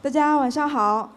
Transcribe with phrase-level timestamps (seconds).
[0.00, 1.10] 大家晚上好，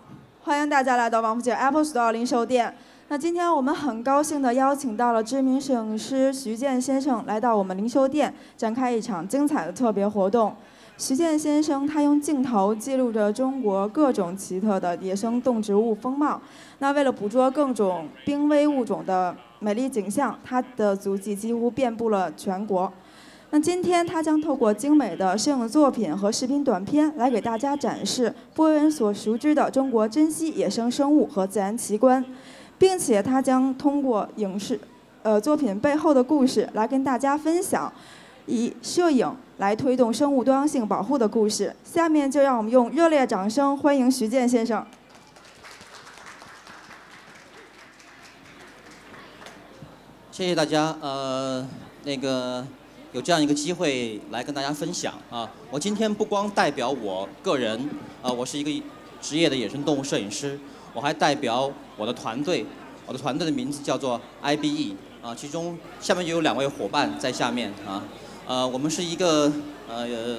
[0.44, 2.74] 欢迎大家来到王府井 Apple Store 零售店。
[3.10, 10.56] 那今天我们很高兴地邀请到了知名摄影师徐健先生来到我们零售店，展开一场精彩的特别活动。
[10.98, 16.42] 徐健先生他用镜头记录着中国各种奇特的野生动植物风貌。
[16.80, 22.92] 那为了捕捉各种濒危物种的美丽景象，他的足迹几乎遍布了全国。
[23.54, 32.24] 那今天他将透过精美的摄影作品和视频短片来给大家展示不为人所熟知的中国珍稀野生生物和自然奇观，
[32.78, 34.80] 并且他将通过影视，
[35.24, 37.92] 呃作品背后的故事来跟大家分享，
[38.46, 41.76] 以摄影来推动生物多样性保护的故事。
[41.84, 44.86] 下面就让我们用热烈掌声欢迎徐健先生。
[50.32, 51.68] 谢谢大家，呃，
[52.06, 52.66] 那个。
[53.14, 55.50] 有这样一个机会来跟大家分享啊！
[55.70, 57.90] 我今天不光代表我个人，
[58.22, 58.72] 啊，我是一个
[59.22, 60.58] 职业的野生动物摄影师，
[60.94, 62.66] 我还代表我的团队，
[63.06, 68.02] 我的团队的名字叫做 IBE 啊，其中下面就有两位伙伴在下面啊，
[68.48, 69.52] 呃，我们是一个
[69.90, 70.38] 呃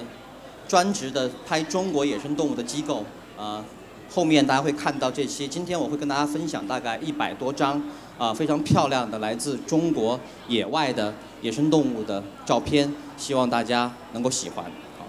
[0.67, 3.05] 专职的拍中国野生动物的机构
[3.37, 3.63] 啊，
[4.09, 7.79] 后面大家会看到这些，今天我会跟大家分享大概一百多张
[8.17, 11.13] 啊非常漂亮的来自中国野外的。
[11.43, 14.63] 野生动物的照片，希望大家能够喜欢。
[14.97, 15.05] 好，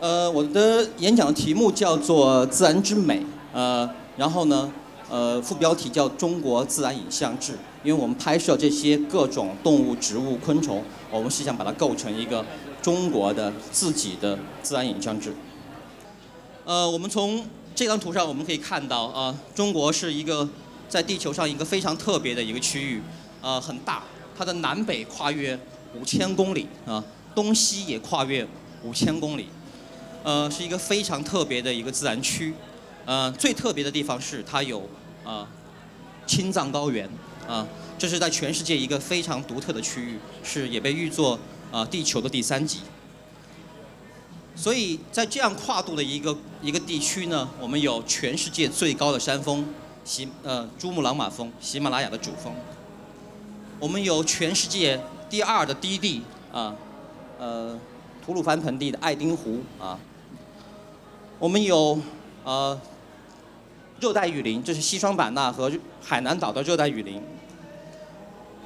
[0.00, 4.72] 呃，我的演讲的题目叫做“自然之美”，呃，然后呢，
[5.08, 7.52] 呃，副标题叫“中国自然影像志”，
[7.84, 12.44] 因为我们拍摄这些各种动物、植物、昆虫，我们是想把它构成一个
[12.82, 15.32] 中国的自己的自然影像志。
[16.64, 17.44] 呃，我们从
[17.76, 20.48] 这张图上我们可以看到，啊，中国是一个
[20.88, 23.00] 在地球上一个非常特别的一个区域，
[23.42, 24.02] 呃，很大。
[24.40, 25.58] 它的南北跨越
[25.94, 28.46] 五千公里啊，东西也跨越
[28.82, 29.50] 五千公里，
[30.24, 32.54] 呃，是一个非常特别的一个自然区。
[33.04, 34.88] 呃，最特别的地方是它有
[35.26, 35.46] 啊
[36.26, 37.06] 青藏高原
[37.46, 37.68] 啊，
[37.98, 41.38] 这是在全世界一个非常独特的区域，是也被誉作
[41.70, 42.80] 啊地球的第三极。
[44.56, 49.66] 所以在这样跨度的一个一个地区呢，我们有全世界最高的山峰
[50.02, 52.54] 喜呃珠穆朗玛峰，喜马拉雅的主峰。
[53.80, 56.20] 我们有全世界第二的低地
[56.52, 56.76] 啊，
[57.38, 57.78] 呃，
[58.22, 59.98] 吐鲁番盆地的爱丁湖啊。
[61.38, 61.98] 我们有
[62.44, 62.78] 呃
[63.98, 67.22] 热带雨林，这是西双版纳和海南岛的热带雨林。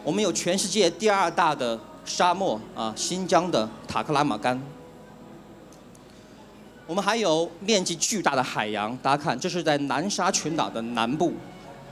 [0.02, 4.60] 我们有全世界第二大的沙漠啊，新疆的塔克拉玛干。
[6.88, 11.32] 我们还有面积巨大的海洋，大家看，这是在南沙群岛的南部，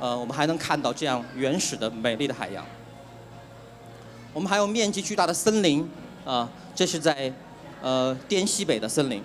[0.01, 2.67] 呃，我们还能看到这样原始的美丽的海洋。
[4.35, 5.87] 我们还有面积巨大的森林，
[6.25, 7.31] 啊，这是在
[7.83, 9.23] 呃滇西北的森林。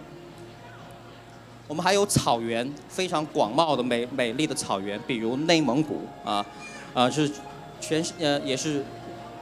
[1.66, 6.46] 我们还有草原，非常广袤的美美丽的草原，比如内蒙古啊，
[6.94, 7.32] 啊是
[7.80, 8.84] 全呃也是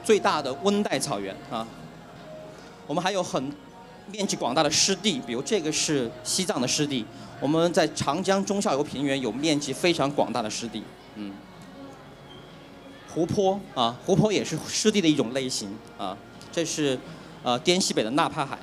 [0.04, 1.66] 最大的温带草原啊。
[2.86, 3.52] 我们还有很
[4.12, 7.04] 面积广大的湿地，比如这个是西藏的湿地。
[7.40, 10.82] 我们在长江中下游平原有面积非常广大的湿地，
[11.16, 11.32] 嗯。
[13.16, 16.14] 湖泊啊，湖泊也是湿地的一种类型啊。
[16.52, 16.98] 这是
[17.42, 18.58] 呃滇西北的纳帕海，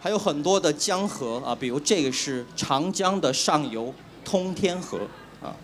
[0.00, 4.98] 还有很多的江河啊，比如这个是长江的上游通天河
[5.40, 5.54] 啊，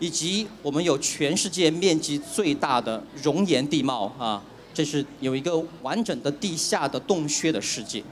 [0.00, 4.42] 以及我们有全世界面积最大的熔岩地貌啊，
[4.74, 8.02] 这是有一个完整的地下的洞穴的世界，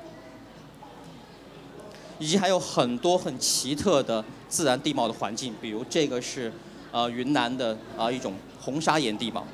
[2.20, 6.52] 以及还有很多很奇特的自然地貌的环境，比如这个是。
[6.96, 9.44] 呃，云南的啊一种红砂岩地貌，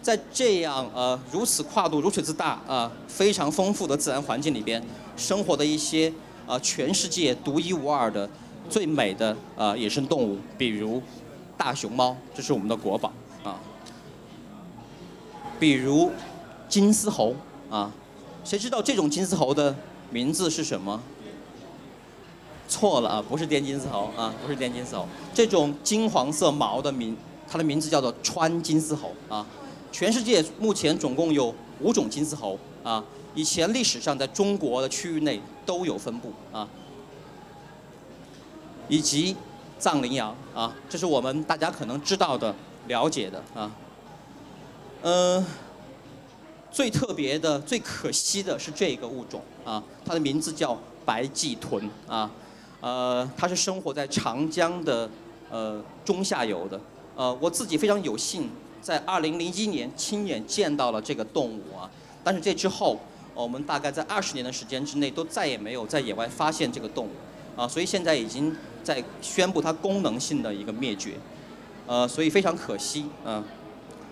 [0.00, 4.82] 在这样呃如此跨度如此之大啊非常丰富的自然环境里边，
[5.18, 6.10] 生活的一些
[6.46, 8.26] 啊全世界独一无二的
[8.70, 11.02] 最美的啊野生动物，比如
[11.58, 13.12] 大熊猫，这是我们的国宝
[13.44, 13.60] 啊。
[15.58, 16.10] 比如
[16.70, 17.34] 金丝猴
[17.68, 17.92] 啊，
[18.44, 19.76] 谁知道这种金丝猴的
[20.08, 21.02] 名字是什么？
[22.80, 25.06] 错了啊，不是滇金丝猴啊，不是滇金丝猴。
[25.34, 27.14] 这种金黄色毛的名，
[27.46, 29.46] 它的名字叫做川金丝猴啊。
[29.92, 33.04] 全世界目前总共有五种金丝猴啊。
[33.34, 36.66] 以前历史上在中国的区域内都有分布啊。
[38.88, 39.36] 以及
[39.78, 42.54] 藏羚羊啊，这是我们大家可能知道的、
[42.88, 43.70] 了解的啊。
[45.02, 45.44] 嗯，
[46.70, 52.30] 最特别的、最可惜的是这个物种啊，它的名字叫白鳍豚啊。
[52.80, 55.08] 呃，它是生活在长江的
[55.50, 56.80] 呃中下游的。
[57.16, 58.48] 呃，我自己非常有幸
[58.80, 61.90] 在2001年亲眼见到了这个动物啊。
[62.24, 62.98] 但是这之后，
[63.34, 71.12] 我们大概在二十年的时间之内都再也没有在野外发现这个动物，啊，所以现在已经在宣布它功能性的一个灭绝，
[71.86, 73.42] 呃，所以非常可惜，嗯，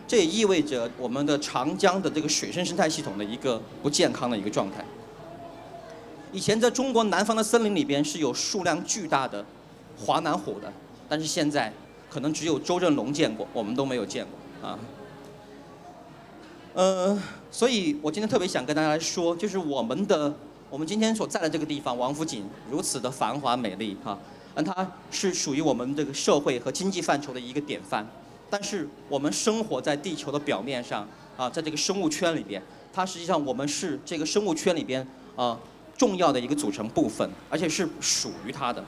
[0.07, 4.85] 这也意味着我们的长江的这个水生生态系统的一个不健康的一个状态。
[6.33, 9.45] 以前在中国南方的森林里边是有数量巨大的
[9.97, 10.73] 华南虎的，
[11.09, 11.73] 但是现在
[12.11, 14.79] 可能只有周振龙见过，我们都没有见过啊。
[16.75, 17.21] 呃，
[17.51, 20.33] 所以我今天特别想跟大家来说，就是我们的
[20.71, 24.17] 我们今天所在的这个地方王府井如此的繁华美丽哈，
[24.55, 28.07] 那它是属于我们这个社会和经济范畴的一个典范。
[28.51, 35.59] 但是我们生活在地球的表面上啊，在这个生物圈里边，它实际上我们是这个生物圈里边啊
[35.99, 38.83] 重要的一个组成部分，而且是属于它的。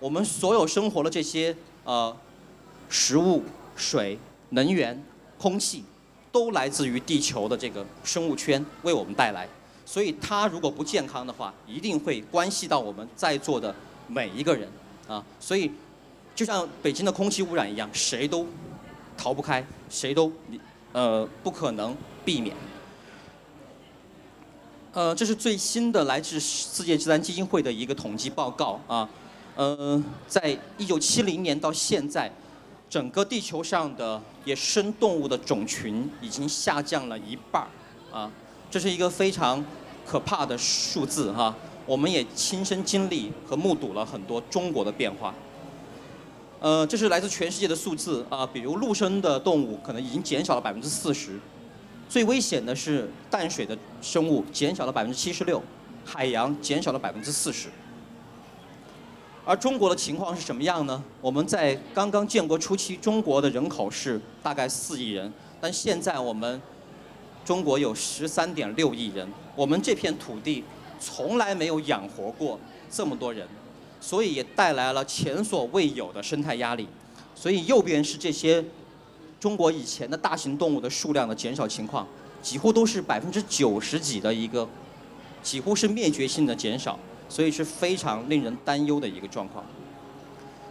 [0.00, 1.54] 我们所有生活的这些
[1.84, 2.16] 呃
[2.88, 3.44] 食物、
[3.76, 4.18] 水、
[4.48, 5.00] 能源、
[5.38, 5.84] 空气。
[6.30, 9.48] 都来自于地球的这个生物圈为我们带来，
[9.86, 13.74] 所以它如果不健康的话，一定会关系到我们在座的
[14.06, 14.68] 每一个人
[15.08, 15.24] 啊。
[15.40, 15.72] 所以，
[16.34, 18.46] 就像北京的空气污染一样，谁都
[19.16, 20.30] 逃不开，谁都
[20.92, 21.96] 呃不可能
[22.26, 22.54] 避免。
[24.92, 29.08] 呃，这是最新的来自世界自然基金会的一个统计报告啊。
[29.56, 32.32] 呃，在一九七零年到现在。
[32.90, 37.62] 整个地球上的野生动物的种群已经下降了一半
[38.10, 38.32] 儿，啊，
[38.70, 39.62] 这是一个非常
[40.06, 41.54] 可怕的数字哈。
[41.84, 45.34] 我们也亲身经历和目睹了很多中国的变化。
[46.60, 51.38] 呃，这是来自全世界的数字啊，比如陆生的动物可能已经减少了百分之四十，
[52.08, 55.62] 最危险的是淡水的生物减少了百分之七十六，
[56.04, 57.68] 海洋减少了百分之四十。
[59.44, 61.02] 而中国的情况是什么样呢？
[61.20, 66.60] 我们在刚刚建国初期，中国的人口是大概四亿人，但现在我们
[67.44, 70.64] 中国有十三点六亿人，我们这片土地
[71.00, 72.58] 从来没有养活过
[72.90, 73.46] 这么多人，
[74.00, 76.86] 所以也带来了前所未有的生态压力。
[77.34, 78.62] 所以右边是这些
[79.40, 82.06] 中国以前的大型动物的数量的减少情况，
[82.42, 84.68] 几乎都是百分之九十几的一个，
[85.42, 86.98] 几乎是灭绝性的减少。
[87.30, 89.62] 所以是非常令人担忧的一个状况。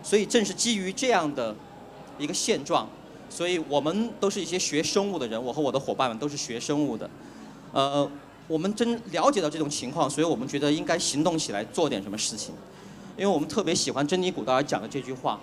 [0.02, 1.56] 所以正是基于这样的
[2.18, 2.90] 一个现状，
[3.30, 7.08] 所以我们都是一些学生物的人，我和我的伙伴们都是学生物的。
[7.74, 8.10] 呃，
[8.48, 12.56] 我们真了解到这种情况，所以我们觉得应该行动起来做点什么事情。
[13.16, 15.40] 因为我们特别喜欢珍妮古道尔讲的这句话：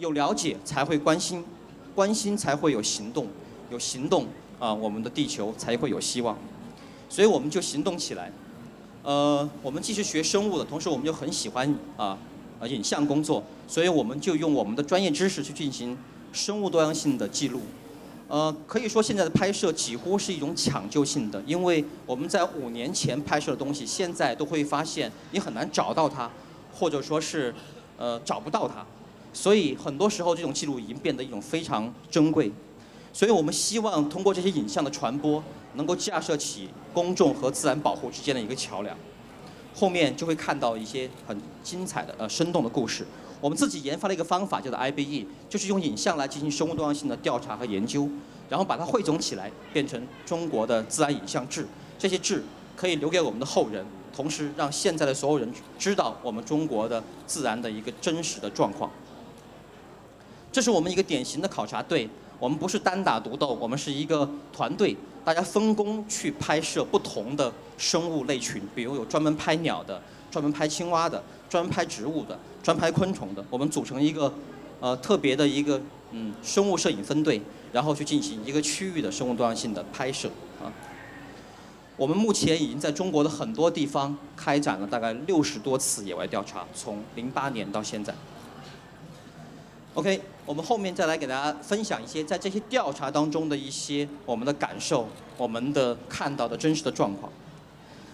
[0.00, 1.44] 有了解才会关心，
[1.94, 3.26] 关心才会有行动，
[3.70, 4.26] 有行动
[4.58, 6.36] 啊，我们的地球才会有希望。
[7.08, 8.32] 所以我们就行动起来。
[9.02, 12.16] 呃，我们既是学生物的，同时我们又很喜欢啊，
[12.60, 15.98] 啊，影像工作，所以我们就用我们的专业知识去进行
[16.32, 17.60] 生物多样性的记录。
[18.28, 26.30] 呃，可以说现在的拍摄几乎是一种抢救性的，因为我们在五年前拍摄的东西，现在都会发现你很难找到它，
[26.72, 27.52] 或者说是
[27.98, 28.86] 呃找不到它，
[29.32, 32.52] 所以很多时候这种记录已经变得一种非常珍贵。
[33.12, 35.42] 所以我们希望通过这些影像的传播，
[35.74, 38.96] 能够架设起公众和自然保护之间的一个桥梁。
[39.74, 43.06] 后面就会看到一些很精彩的、呃生动的故事。
[43.40, 48.08] 我们自己研发了一个方法，叫做 IBE，就是用影像来进行生物多样性的调查和研究，
[48.48, 51.66] 然后把它汇总起来，变成中国的自然影像志。
[51.98, 52.44] 这些志
[52.76, 53.84] 可以留给我们的后人，
[54.14, 58.90] 同时让现在的所有人知道我们中国的自然的一个真实的状况。
[60.52, 62.08] 这是我们一个典型的考察队。
[62.38, 74.34] 我们不是单打独斗，我们是一个团队，大家分工去拍摄不同的生物类群，比如有专门拍鸟的，专门拍青蛙的，专门拍植物的，专拍昆虫的，我们组成一个
[74.80, 75.80] 呃特别的一个
[76.10, 77.40] 嗯生物摄影分队，
[77.72, 80.28] 然后去进行一个区域的生物多样性的拍摄
[80.60, 80.66] 啊。
[81.96, 88.12] 我们目前已经在中国的很多地方开展了大概六十多次野外调查，从零八年到现在。
[89.94, 95.06] OK，我们后面再来给大家分享一些在这些调查当中的一些我们的感受，
[95.36, 97.30] 我们的看到的真实的状况。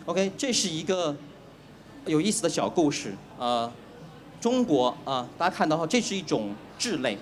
[0.06, 1.16] OK，这是一个
[2.04, 3.72] 有意思的小故事啊。
[4.40, 7.16] 中国啊，大家看到哈，这是一种雉类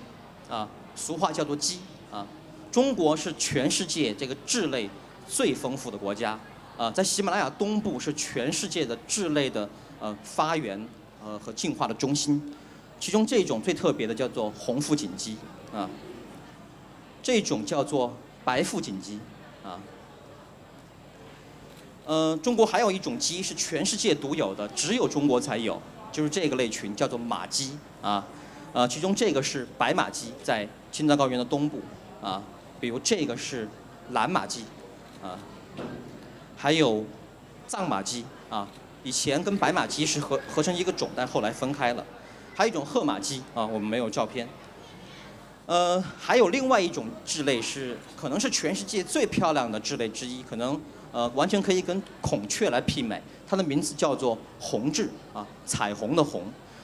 [0.49, 1.79] 啊，俗话叫做鸡
[2.11, 2.25] 啊。
[2.71, 4.89] 中国是全世界这个雉类
[5.27, 6.39] 最丰富的国家
[6.77, 10.83] 啊，在喜马拉雅东部是全世界的雉类的呃发源
[11.23, 12.41] 呃和进化的中心。
[12.99, 15.37] 其中这种最特别的叫做红腹锦鸡
[15.73, 15.89] 啊，
[17.21, 19.19] 这种叫做白腹锦鸡
[19.63, 19.79] 啊。
[22.05, 28.25] 呃，中国还有一种鸡是全世界独有的，只有中国才有，就是这个类群叫做马鸡啊。
[28.73, 31.81] 呃，其中这个是白马鸡，在青藏高原的东部
[32.21, 32.41] 啊。
[32.79, 33.67] 比如这个是
[34.11, 34.63] 蓝马鸡
[35.21, 35.37] 啊，
[36.55, 37.03] 还有
[37.67, 38.67] 藏马鸡啊，
[39.03, 42.05] 以前跟白马鸡是合合成一个种，但后来分开了。
[42.57, 44.49] 还有一种褐马鸡啊，我们没有照片。
[45.67, 53.21] 呃，还有另外一种雉类是，可能是全世界最漂亮的雉类之一，可能呃完全可以跟孔雀来媲美。
[53.47, 56.41] 它的名字叫做红雉啊，彩虹的红。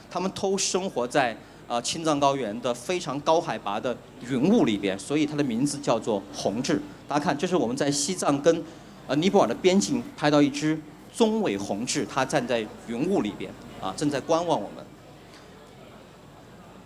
[0.08, 3.96] 它们都生活在呃青藏高原的非常高海拔的
[4.28, 6.78] 云雾里边，所以它的名字叫做红雉。
[7.08, 8.62] 大家看，这是我们在西藏跟
[9.08, 10.80] 呃尼泊尔的边境拍到一只
[11.12, 13.50] 棕尾红雉，它站在云雾里边
[13.82, 14.86] 啊，正在观望我们。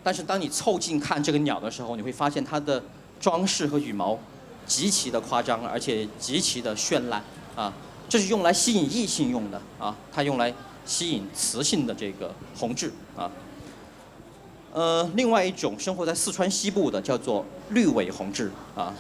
[0.09, 2.83] 但是当你凑近看这个鸟的时候，你会发现它的
[3.21, 4.19] 装饰和羽毛
[4.67, 7.23] 极其的夸张，而且极其的绚烂
[7.55, 7.71] 啊！
[8.09, 10.51] 这是用来吸引异性用的啊，它用来
[10.87, 13.31] 吸引雌性的这个红雉啊。
[14.73, 18.95] 呃，另外一种生活在四川西部的叫做绿尾红雉啊，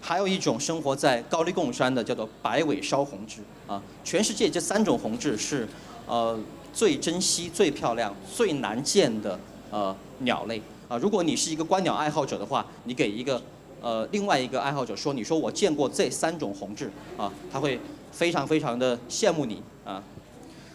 [0.00, 3.38] 还有一种生活在高黎贡山的叫做白尾烧红雉
[3.72, 3.80] 啊。
[4.02, 5.68] 全世界这三种红雉是
[6.08, 6.36] 呃
[6.74, 9.38] 最珍惜、最漂亮、最难见的。
[9.70, 13.40] 呃，鸟类啊，如果你是一个观鸟爱好者的话，你给一个
[13.80, 17.78] 呃另外一个爱好者说，你说我见过这三种红雉啊，他会
[18.12, 20.02] 非常非常的羡慕你啊。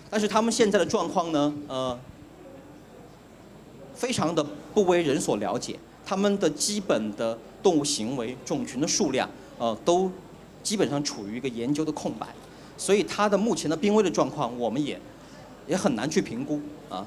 [0.10, 2.00] 但是他们现在的状况呢，呃，
[3.94, 10.10] 非常的不为人所了解，他们的基本的动物行为、种群的数量，呃，都
[10.64, 12.28] 基本上处于一个研究的空白，
[12.78, 15.00] 所以它的目前的濒危的状况，我们也
[15.68, 17.06] 也很难去评估啊。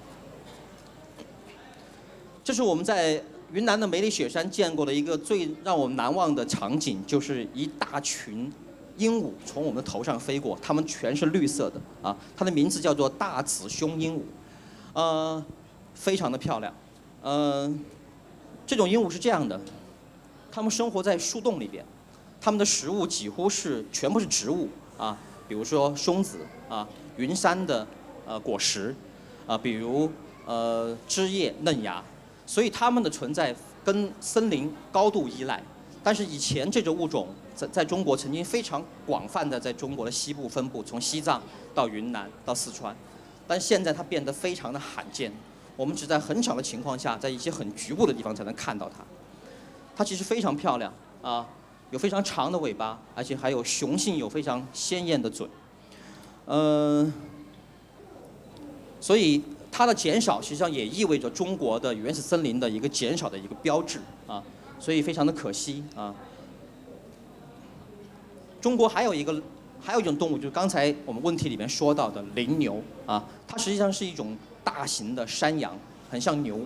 [2.49, 8.51] 这是我们在云南的梅里雪山见过的一个最让我们难忘的场景，就是一大群
[8.97, 14.23] 鹦鹉从我们的头上飞过，它们全是绿色的啊，它的名字叫做大紫胸鹦鹉，
[14.95, 15.45] 呃，
[15.93, 16.73] 非常的漂亮，
[17.23, 17.85] 嗯，
[18.67, 19.61] 这种鹦鹉是这样的，
[20.51, 21.85] 它们生活在树洞里边，
[22.41, 26.39] 它们的食物几乎是全部是植物啊，比如说松子
[26.71, 26.89] 啊，
[27.19, 27.87] 云杉的
[28.25, 28.97] 呃果实
[29.47, 30.11] 啊，比如
[30.47, 32.03] 呃枝叶嫩芽。
[32.49, 35.63] 所以它们的存在跟森林高度依赖，
[36.03, 41.43] 但是以前这种物种在在中国曾经非常广泛的在中国的西部分布，从西藏
[41.75, 42.97] 到云南到四川，
[43.47, 45.31] 但现在它变得非常的罕见，
[45.77, 49.05] 我们只在很少的情况下，在一些很局部的地方才能看到它。
[49.95, 50.91] 它其实非常漂亮
[51.21, 51.47] 啊，
[51.91, 55.47] 有非常长的尾巴，而且还有雄性有非常鲜艳的嘴，
[56.47, 57.13] 嗯，
[59.03, 59.45] 所以。
[59.79, 64.43] 它的减少实际上也意味着中国的原始森林的一个减少的一个标志啊，
[64.81, 66.13] 所以非常的可惜啊。
[68.61, 69.41] 中国还有一个
[69.81, 75.79] 还有一种动物，就是刚才我们问题里面说到的羚牛啊，它实际上是一种大型的山羊，
[76.11, 76.59] 很像牛，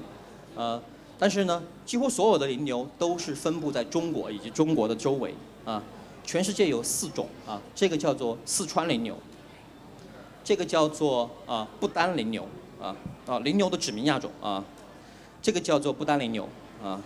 [0.56, 0.82] 呃，
[1.18, 5.34] 但是呢，几乎所有的羚牛都是分布在中国以及中国的周围
[5.66, 5.82] 啊。
[6.24, 9.18] 全世界有四种啊，这个叫做四川羚牛，
[10.42, 12.48] 这个叫做啊不丹羚牛。
[12.82, 12.96] 啊
[13.26, 14.64] 啊，羚牛的指名亚种啊，
[15.40, 16.48] 这个叫做不丹羚牛
[16.82, 17.00] 啊，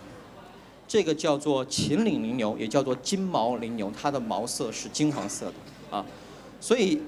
[0.87, 6.03] 这个叫做秦岭羚牛，也叫做金毛羚牛，它的毛色是金黄色的啊，
[6.59, 6.99] 所以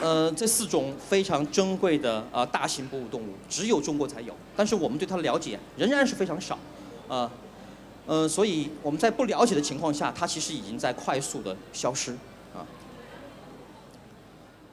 [0.00, 6.58] 呃这四种非常珍贵的啊大型哺乳动物，只有中国才有，但是我们对它的了解仍然是非常少
[7.08, 7.30] 啊，
[8.06, 12.14] 呃所以我们在不了解的情况下，它其实已经在快速的消失。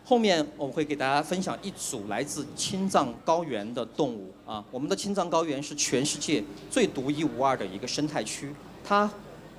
[0.09, 8.51] 后面我会给大家分享一组来自青藏高原的动物啊，我们的青藏高原是全世界最独一无二的一个生态区，
[8.83, 9.07] 它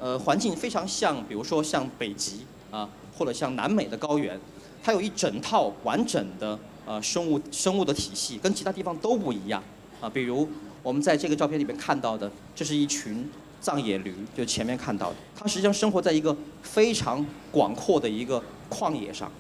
[0.01, 4.37] 呃环境非常像，比如说像北极啊，或者像南美的高原，
[4.83, 9.63] 它有一整套完整的呃生物生物的体系，跟其他地方都不一样
[10.01, 10.11] 啊。
[10.11, 10.49] 比如
[10.83, 13.25] 我们在这个照片里面看到的，这是一群
[13.61, 19.31] 藏野驴，就前面看到的，它实际上生活在一个非常广阔的一个旷野上。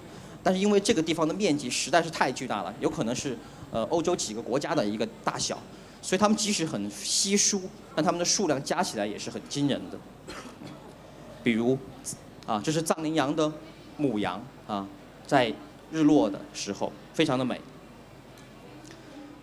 [0.42, 3.36] 但是因为这个地方的面积实在是太巨大了，有可能是
[3.70, 5.58] 呃欧洲几个国家的一个大小，
[6.00, 7.62] 所以它们即使很稀疏，
[7.94, 9.98] 但它们的数量加起来也是很惊人的。
[11.42, 11.76] 比如，
[12.46, 13.52] 啊，这是藏羚羊的
[13.96, 14.86] 母羊啊，
[15.26, 15.52] 在
[15.90, 17.60] 日落的时候非常的美。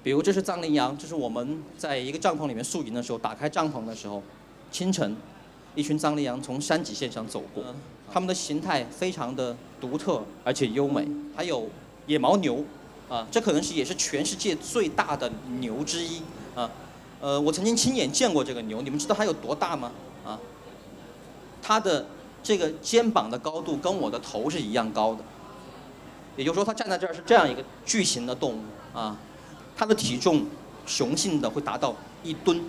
[0.04, 4.24] 比如这是藏羚羊，这是我们在一个帐篷里面宿营的时候，打开帐篷的时候，
[4.72, 5.16] 清晨。
[5.77, 7.63] 一群藏羚羊从山脊线上走过，
[8.12, 11.07] 它们的形态非常的独特而且优美。
[11.36, 11.69] 还有
[12.07, 12.65] 野牦牛，
[13.07, 16.24] 啊，这可能是也是全世界最大的牛之一
[16.55, 16.67] 啊。
[17.22, 19.91] 呃，我曾经亲眼见过这个牛，你们知道它有多大吗？
[20.25, 20.39] 啊，
[21.62, 22.07] 它的
[22.41, 25.24] 这个肩膀的高度跟我的头是一样高的，
[26.36, 29.15] 也就是说它站在这儿是这样一个巨型的动物啊。
[29.75, 30.48] 它的体重
[30.88, 32.60] 雄性的会达到一吨，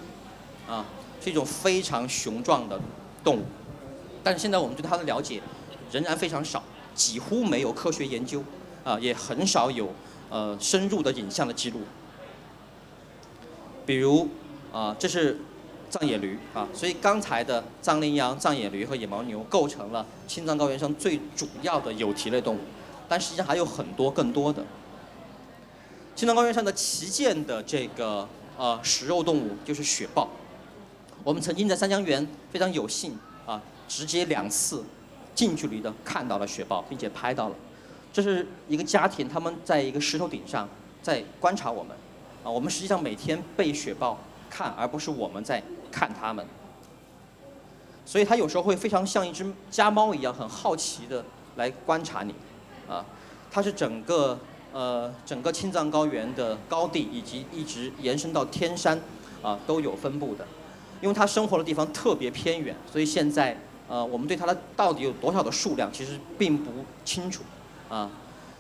[0.69, 0.85] 啊。
[1.23, 2.81] 是一种非常雄壮的
[3.23, 3.45] 动物，
[4.23, 5.41] 但是现在我们对它的了解
[5.93, 6.63] 仍然非常少，
[6.95, 8.43] 几乎没有科学研究。
[8.85, 9.93] 啊，也很少有
[10.31, 11.81] 呃深入的影像的记录。
[13.85, 14.27] 比如
[14.73, 15.41] 啊，这是
[15.91, 22.61] 藏野驴啊，所以刚才的藏羚羊、藏野驴和野牦牛构成了青藏高原上最主要的有蹄类动物，
[23.11, 24.65] 但实际上还有很多更多的。
[26.17, 30.31] 青藏高原上的旗舰的这个呃食肉动物就是雪豹。
[31.29, 34.83] 我们曾经在三江源非常有幸啊，直接两次
[35.35, 37.55] 近距离的看到了雪豹，并且拍到了。
[38.11, 40.67] 这是一个家庭，他们在一个石头顶上
[41.03, 41.95] 在观察我们。
[42.43, 44.19] 啊，我们实际上每天被雪豹
[44.49, 46.47] 看，而不是我们在看它们。
[48.07, 51.23] 所以它有时候会非常像一只家猫一样，很好奇的
[51.57, 52.35] 来观察你。
[52.89, 53.05] 啊，
[53.51, 54.39] 它是整个
[54.73, 58.99] 呃整个青藏高原的高地以及一直延伸到天山
[59.43, 60.47] 啊都有分布的。
[61.01, 63.57] 因为它生活的地方特别偏远，所以现在
[63.89, 66.71] 呃我们对它的到底有多少的数量其实并不
[67.05, 67.43] 清楚。
[67.89, 68.11] 啊，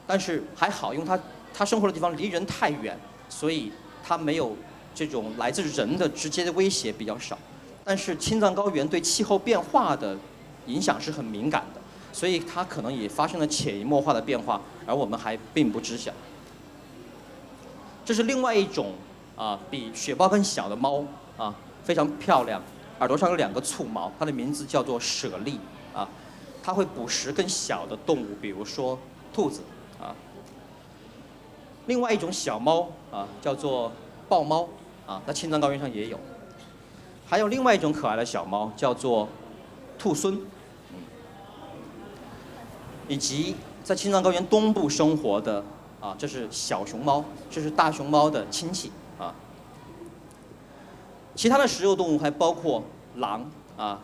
[0.07, 1.18] 但是还好，因为它
[1.52, 2.99] 它生活的地方离人太远。
[3.30, 3.71] 所以
[4.02, 4.57] 它没有
[4.95, 7.38] 这种来自人的直接的威胁比较少，
[7.85, 10.16] 但是青藏高原对气候变化的
[10.64, 11.80] 影响是很敏感的，
[12.11, 16.11] 所以它可能也发生了潜移默化的变化，而我们还并不知晓。
[18.02, 18.95] 这是另外一种
[19.37, 21.04] 啊，比雪豹更小的猫
[21.37, 21.54] 啊，
[21.88, 22.61] 非常漂亮，
[22.99, 25.59] 耳朵上有两个簇毛，它的名字叫做舍利
[25.95, 26.07] 啊，
[26.62, 28.99] 它会捕食更小的动物，比如说
[29.33, 29.62] 兔子
[29.99, 30.14] 啊。
[31.87, 33.90] 另外一种小猫啊，叫做
[34.28, 34.68] 豹猫
[35.07, 36.21] 啊，在青藏高原上也有。
[37.26, 39.26] 还有另外一种可爱的小猫，叫做
[39.99, 40.40] 兔狲，
[43.09, 45.64] 以及在青藏高原东部生活的
[46.02, 48.92] 啊，这是小熊猫，这是大熊猫的亲戚。
[51.38, 52.83] 其他的食肉动物还包括
[53.14, 54.00] 狼啊。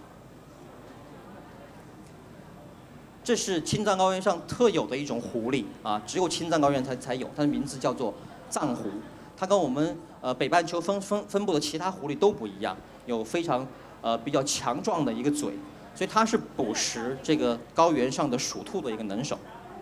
[3.24, 8.14] 这是青藏高原上特有的一种狐狸啊，只有青藏高原才才有，它的名字叫做
[8.48, 8.88] 藏狐。
[9.36, 13.66] 它跟我们呃北半球分分分布的其他狐狸都不一样，有非常
[14.00, 15.54] 呃比较强壮的一个嘴，
[15.92, 19.36] 所以它是捕食这个高原上的鼠兔的一个能手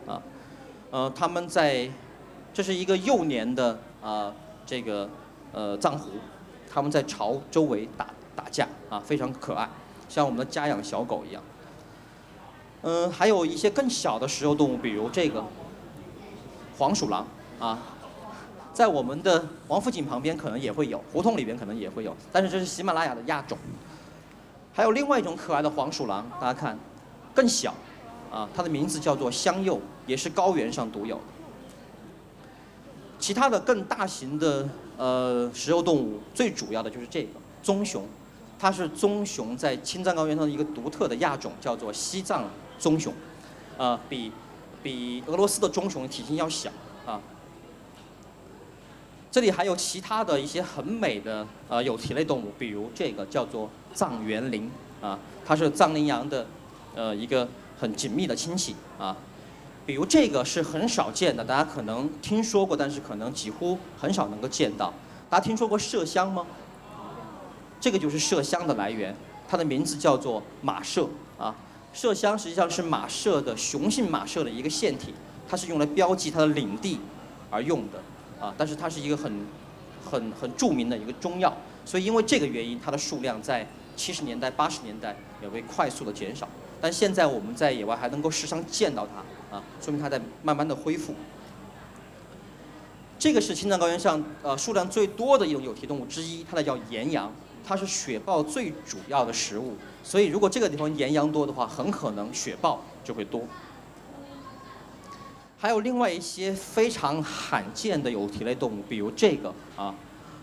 [0.07, 0.23] 啊。
[0.91, 1.91] 呃，他们在
[2.55, 4.33] 这是一个幼年的啊
[4.65, 5.11] 这个
[5.53, 6.13] 呃藏狐，
[6.73, 9.69] 他们在巢周围打打架啊，非常可爱，
[10.09, 11.43] 像我们的家养小狗一样。
[12.81, 15.45] 嗯，还有一些更小的食肉动物，比如这个
[16.79, 17.27] 黄鼠狼
[17.61, 17.79] 啊，
[18.73, 23.59] 在我们的王府井旁边可能也会有，胡同里边可能也会有，但是这是喜马拉雅的亚种。
[24.73, 26.79] 还有另外一种可爱的黄鼠狼，大家看，
[27.35, 27.75] 更小，
[28.33, 31.23] 啊，它的名字叫做香柚，也是高原上独有的。
[33.19, 34.69] 其他的更大型的
[35.03, 38.07] 呃食肉动物，最主要的就是这个棕熊，
[38.57, 42.45] 它是棕熊在青藏高原上的一个独特的亚种，叫做西藏。
[42.79, 43.13] 棕熊，
[43.79, 44.31] 呃，比
[44.81, 46.71] 比俄罗斯的棕熊体型要小
[47.05, 47.21] 啊。
[49.33, 56.47] 这里还有其他的一些很美的呃有蹄类动物，比如这个叫做藏原羚啊，它是藏羚羊的
[56.95, 59.17] 呃一个很紧密的亲戚啊。
[59.85, 64.93] 比如这个是很少见的，大家可能听说过，但是可能几乎很少能够见到。
[65.29, 66.47] 大家听说过麝香吗？
[67.81, 69.15] 这个就是麝香的来源，
[69.49, 71.55] 它的名字叫做马麝啊。
[71.93, 75.13] 麝香实际上是马麝的雄性马麝的一个腺体，
[75.49, 77.01] 它是用来标记它的领地
[77.51, 78.01] 而用的，
[78.41, 79.47] 啊，但是它是一个很
[80.09, 81.53] 很很著名的一个中药，
[81.85, 83.67] 所以因为这个原因，它的数量在
[83.97, 86.49] 七十年代、八十年代也会快速的减少，
[86.81, 91.15] 但现在我们在野外还能够时常见到它，啊，说明它在慢慢的恢复。
[93.19, 97.31] 这个是青藏高原上呃数量最多的一种有蹄动物之一，它的叫岩羊。
[97.65, 103.43] 它是雪豹最主要的食物，所以如果这个地方岩羊多的话，很可能雪豹就会多。
[105.57, 109.95] 还有另外一些非常罕见的有蹄类动物，比如这个啊，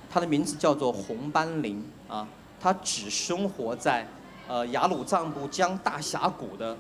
[0.10, 2.26] 它的名字叫做红斑羚啊，
[2.58, 4.08] 它只生活在
[4.48, 6.78] 呃雅鲁藏布江大峡谷的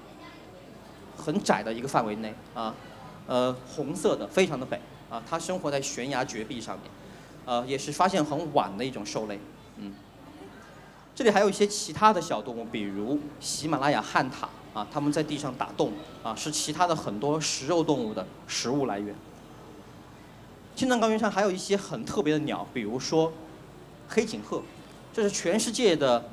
[1.19, 2.73] 很窄的一个范围内啊，
[3.27, 4.79] 呃红色的，非常的北
[5.09, 6.89] 啊，它生活在悬崖绝壁上面，
[7.45, 9.39] 呃也是发现很晚的一种兽类，
[9.77, 9.93] 嗯。
[11.15, 15.91] 这里还有一些其他的小动物，比如喜马拉雅旱獭啊，它们在地上打洞
[16.23, 19.13] 啊，是其他的很多食肉动物的食物来源。
[20.77, 23.33] 青藏高原上还有一些很特别的鸟，比如说
[24.07, 24.63] 黑颈鹤，
[25.11, 26.29] 这是全世界的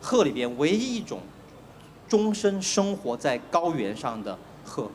[0.00, 1.22] 鹤里边唯一一种
[2.10, 4.90] 终身生活在高原上的鹤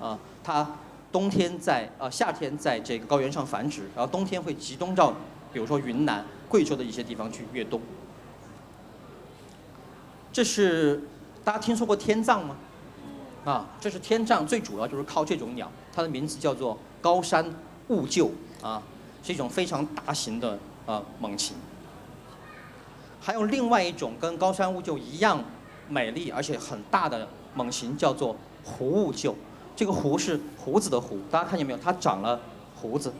[0.00, 0.68] 啊，它
[1.12, 5.12] 冬天在呃夏天在这个高原上繁殖，然后冬天会集中到
[5.52, 7.80] 比如说云南、贵州的一些地方去越冬。
[10.32, 11.00] 这是
[11.44, 12.56] 大家听说过天葬吗？
[13.44, 17.48] 啊，这是天葬，最主要就是靠这种鸟，它的名字叫做高山
[17.86, 18.28] 兀鹫
[18.60, 18.82] 啊，
[19.22, 21.56] 是一种非常大型的呃猛禽。
[23.20, 25.42] 还有另外一种跟高山兀鹫一样
[25.88, 29.34] 美丽而且很大的猛禽，叫做胡兀鹫。
[29.74, 31.78] 这个胡是胡子的胡，大家看见没有？
[31.78, 32.40] 它长了
[32.74, 33.12] 胡子，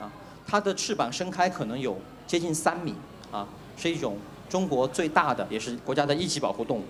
[0.00, 0.10] 啊，
[0.46, 2.94] 它的翅膀伸开可能有接近三米，
[3.30, 4.16] 啊，是一种
[4.48, 6.84] 中国最大的，也是国家的一级保护动物。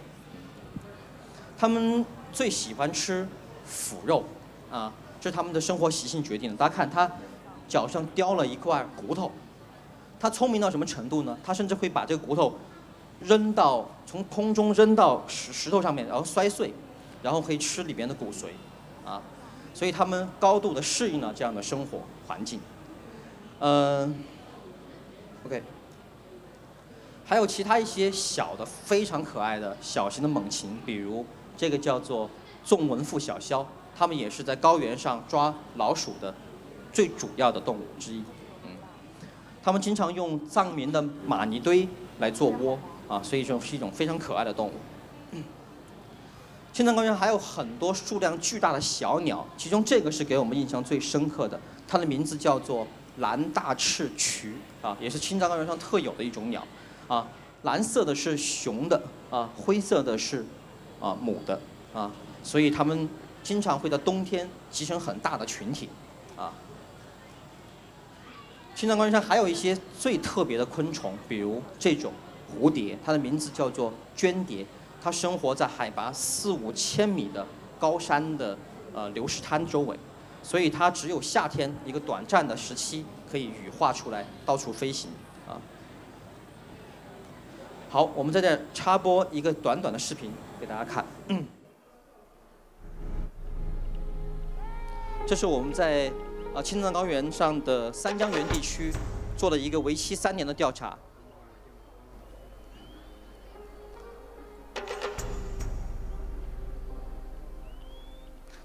[1.58, 3.28] 它们最喜欢吃
[3.66, 4.24] 腐肉，
[4.70, 6.56] 啊，这是它们的生活习性决定的。
[6.56, 7.10] 大家看，它
[7.68, 9.30] 脚上叼了一块骨头，
[10.18, 11.36] 它聪明到什么程度呢？
[11.44, 12.54] 它甚至会把这个骨头
[13.20, 16.72] 扔到从空中扔到石石头上面，然后摔碎，
[17.22, 18.46] 然后可以吃里边的骨髓。
[19.04, 19.20] 啊，
[19.72, 22.60] 所以他们高度的适应了这样的生活环境。
[23.60, 24.14] 嗯
[25.46, 25.62] ，OK，
[27.24, 31.24] 还有其他一些小的非常可爱的小型的猛禽，比如
[31.56, 32.28] 这个叫做
[32.62, 33.64] 纵纹腹小鸮，
[33.96, 36.34] 它们也是在高原上抓老鼠的
[36.92, 38.22] 最主要的动物之一。
[38.64, 38.70] 嗯，
[39.62, 42.78] 它们经常用藏民的玛尼堆来做窝，
[43.10, 44.72] 啊，所以说是一种非常可爱的动物。
[46.72, 56.64] 青藏高原还有很多数量巨大的小鸟，其中这个是给我们印象最深刻的，它的名字叫做蓝大翅渠，啊，也是青藏高原上特有的一种鸟，
[57.08, 57.26] 啊，
[57.64, 60.46] 蓝色的是雄的，啊，灰色的是
[61.00, 61.60] 啊母的，
[61.92, 62.12] 啊，
[62.44, 63.08] 所以它们
[63.42, 65.88] 经常会在冬天集成很大的群体，
[66.36, 66.52] 啊，
[68.76, 72.12] 青藏高原上还有一些最特别的昆虫，比如这种
[72.50, 74.66] 蝴蝶，它的名字叫做绢蝶。
[75.02, 77.46] 它生活在海拔四五千米的
[77.78, 78.58] 高山的
[78.92, 79.98] 呃流石滩周围，
[80.42, 85.10] 所以它只有夏天一个短暂的时期可以羽化出来到处飞行
[85.48, 85.56] 啊。
[87.88, 91.04] 好，我们在这插播一个短短的视频给大家看。
[95.26, 96.12] 这是我们在
[96.54, 98.92] 啊青藏高原上的三江源地区
[99.34, 100.98] 做了一个为期三年的调查。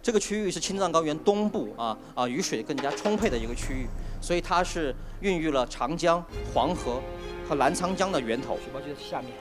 [0.05, 3.87] 这个区域是青藏高原东部啊啊雨水更加充沛的一个区域，
[4.21, 7.01] 所以它是孕育了长江、黄河
[7.49, 8.55] 和澜沧江的源头。
[8.57, 9.31] 雪豹就在下面，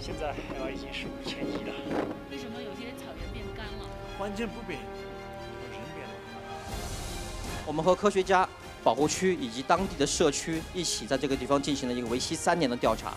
[0.00, 1.74] 现在海拔已经是五千一了。
[2.30, 3.86] 为什么有些草原变干了？
[4.18, 6.14] 环境不变，人变了。
[7.66, 8.48] 我们和科学家、
[8.82, 13.12] 保护区以及当地的社区一起在这个地方进行了一个为期三年的调查，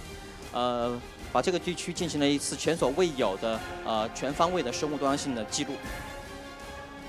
[0.51, 0.99] 呃，
[1.31, 5.71] 把这个地区进行了一次前所未有的呃全方位的生物多样性的记录。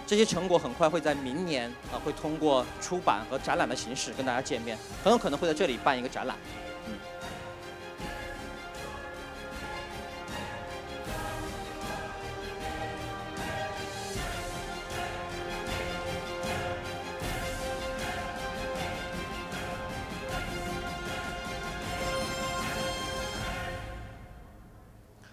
[0.08, 6.34] 这些成果很快会在明年啊，会通过出版和展览的形式跟大家见面，很有可能会在这里办一个展览。
[6.86, 6.94] 嗯。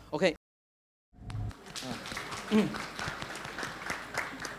[0.09, 0.35] OK。
[2.51, 2.67] 嗯。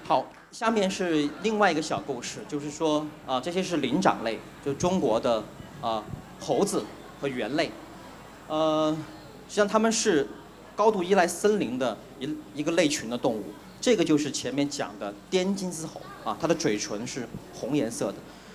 [0.06, 5.42] 好，下面是另外一个小故事，就是说啊，这些是灵长类，就中国的
[5.80, 6.04] 啊
[6.38, 6.84] 猴子
[7.20, 7.72] 和猿类，
[8.46, 8.96] 呃，
[9.48, 10.28] 实际上它们是
[10.76, 13.42] 高度依赖森林的一一个类群的动物。
[13.80, 18.14] 这个就是前面讲的滇金丝猴啊，它的嘴唇是红颜色的，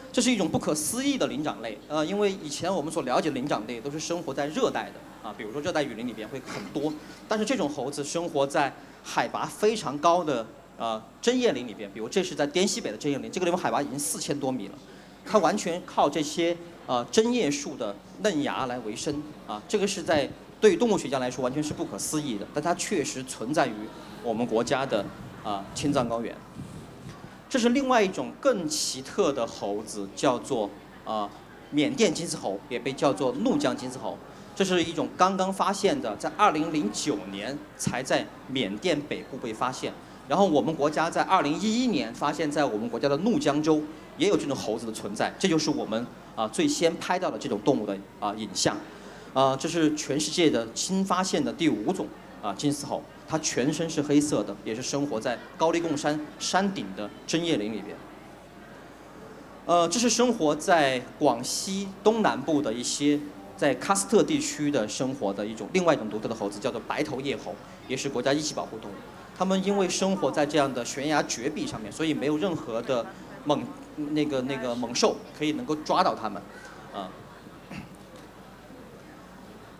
[0.09, 1.77] 这是一种不可思议的灵长类。
[1.89, 6.93] 呃，因为以前我们所了解的灵长类都是生活在热带的啊，比如说热带雨林里边会很多，
[7.27, 10.47] 但是这种猴子生活在海拔非常高的。
[10.81, 14.73] 呃，针叶林里边，比如这是在滇西北的针叶林，这个地方海拔已经四千多米了，
[15.23, 20.27] 它完全靠这些呃针叶树的嫩芽来维生啊，这个是在
[20.59, 23.73] 对于动物学家来说完全是不可思议的，但它确实存在于
[24.23, 25.05] 我们国家的
[25.43, 26.35] 啊青藏高原。
[27.47, 30.67] 这是另外一种更奇特的猴子，叫做
[31.05, 31.29] 啊
[31.69, 34.17] 缅甸金丝猴，也被叫做怒江金丝猴，
[34.55, 39.93] 这是一种刚刚发现的，在二零零九年才在缅甸北部被发现。
[40.31, 43.81] 然后我们国家在二零一一年发现，在我们国家的怒江州
[44.17, 48.77] 也有这种猴子的存在，这就是我们啊最先拍到的这种动物的啊影像，
[49.33, 52.07] 啊这是全世界的新发现的第五种
[52.41, 57.97] 啊金丝猴，它全身是黑色的，也是生活在高黎贡山山顶的针叶林里边。
[59.65, 63.19] 呃，这是生活在广西东南部的一些
[63.57, 67.53] 在喀斯特地区的生活的一种另外一种独特的猴子，叫做白头叶猴，
[67.89, 68.93] 也是国家一级保护动物。
[69.41, 73.03] 他们因为生活在这样的悬崖绝壁上面，所以没有任何的
[73.43, 76.39] 猛那个那个猛兽可以能够抓到他们，
[76.93, 77.09] 啊。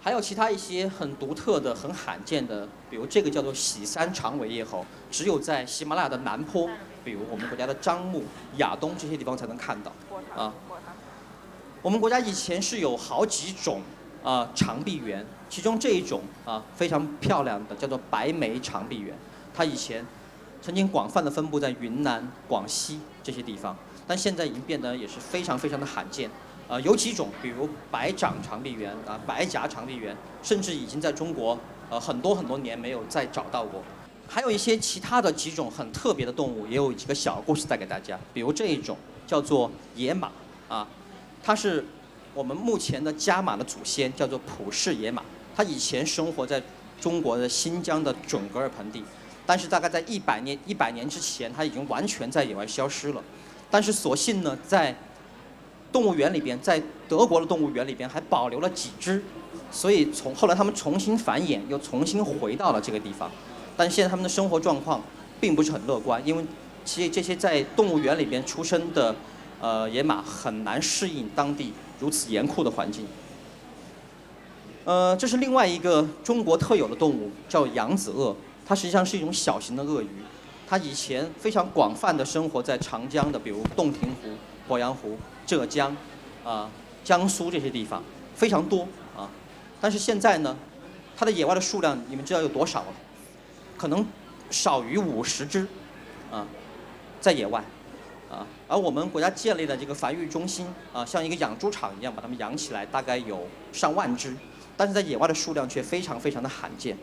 [0.02, 6.67] 还有其他一些很独特的、很罕见的，比如这个叫做喜山长尾叶猴，只有在喜马拉雅的南坡，
[7.06, 8.24] 比如我们国家的樟木、
[8.58, 9.91] 亚东这些地方才能看到。
[10.36, 10.52] 啊，
[11.84, 13.82] 我们国家以前是有好几种
[14.24, 19.15] 啊长臂猿，其中这一种啊非常漂亮的叫做白眉长臂猿，
[19.54, 20.06] 它以前
[20.62, 23.76] 曾经广泛的分布在云南、广西这些地方，
[24.08, 26.30] 但现在已经变得也是非常非常的罕见。
[26.68, 31.58] 呃，有几种，比如白掌长臂猿啊、白颊长臂猿，甚至已经在中国
[31.90, 33.84] 呃很多很多年没有再找到过。
[34.28, 38.18] 还有一些其他的几种很特别的动物，也有几个小故事带给大家。
[38.34, 38.96] 比如这一种
[39.28, 40.32] 叫做野马
[40.70, 40.88] 啊，
[41.44, 41.84] 它是
[42.34, 45.22] 我们目前的加马的祖先，叫做普氏野马。
[45.54, 46.64] 它以前生活在
[47.02, 49.04] 中国的新疆的准格尔盆地，
[49.45, 53.23] 但是大概在一百年一百年之前，它已经完全在野外消失了。
[53.69, 54.95] 但是所幸呢，在
[55.91, 59.23] 动物园里边，在德国的动物园里边还保留了几只，
[59.71, 63.30] 所以从后来他们重新繁衍，又重新回到了这个地方。
[63.75, 65.01] 但现在他们的生活状况
[65.39, 66.45] 并不是很乐观，因为
[66.86, 69.15] 其实这些在动物园里边出生的
[69.60, 73.06] 呃野马很难适应当地如此严酷的环境。
[74.84, 78.36] 呃，这是另外一个中国特有的动物，叫扬子鳄，
[78.72, 80.08] 它实际上是一种小型的鳄鱼，
[80.66, 85.18] 它以前非常广泛的生活在长江的，比如洞庭湖、鄱阳湖。
[85.46, 85.94] 浙江、
[86.46, 86.70] 啊
[87.04, 88.02] 江苏这些地方
[88.34, 89.30] 非常多啊，
[89.82, 90.56] 但是现在呢，
[91.18, 92.94] 它的野外的数量你们知道有多少吗？
[93.78, 94.08] 可能
[94.50, 95.68] 少于五十只
[96.32, 96.48] 啊，
[97.20, 97.62] 在野外
[98.32, 104.34] 啊，而我们国家建立的这个繁育中心啊，像一个养猪场一样把它们养起来，大概有上万只，
[104.78, 106.96] 但是在野外的数量却非常非常的罕见，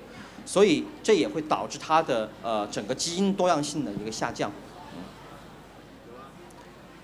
[0.48, 4.50] 所以这也会导致它的呃整个基因多样性的一个下降。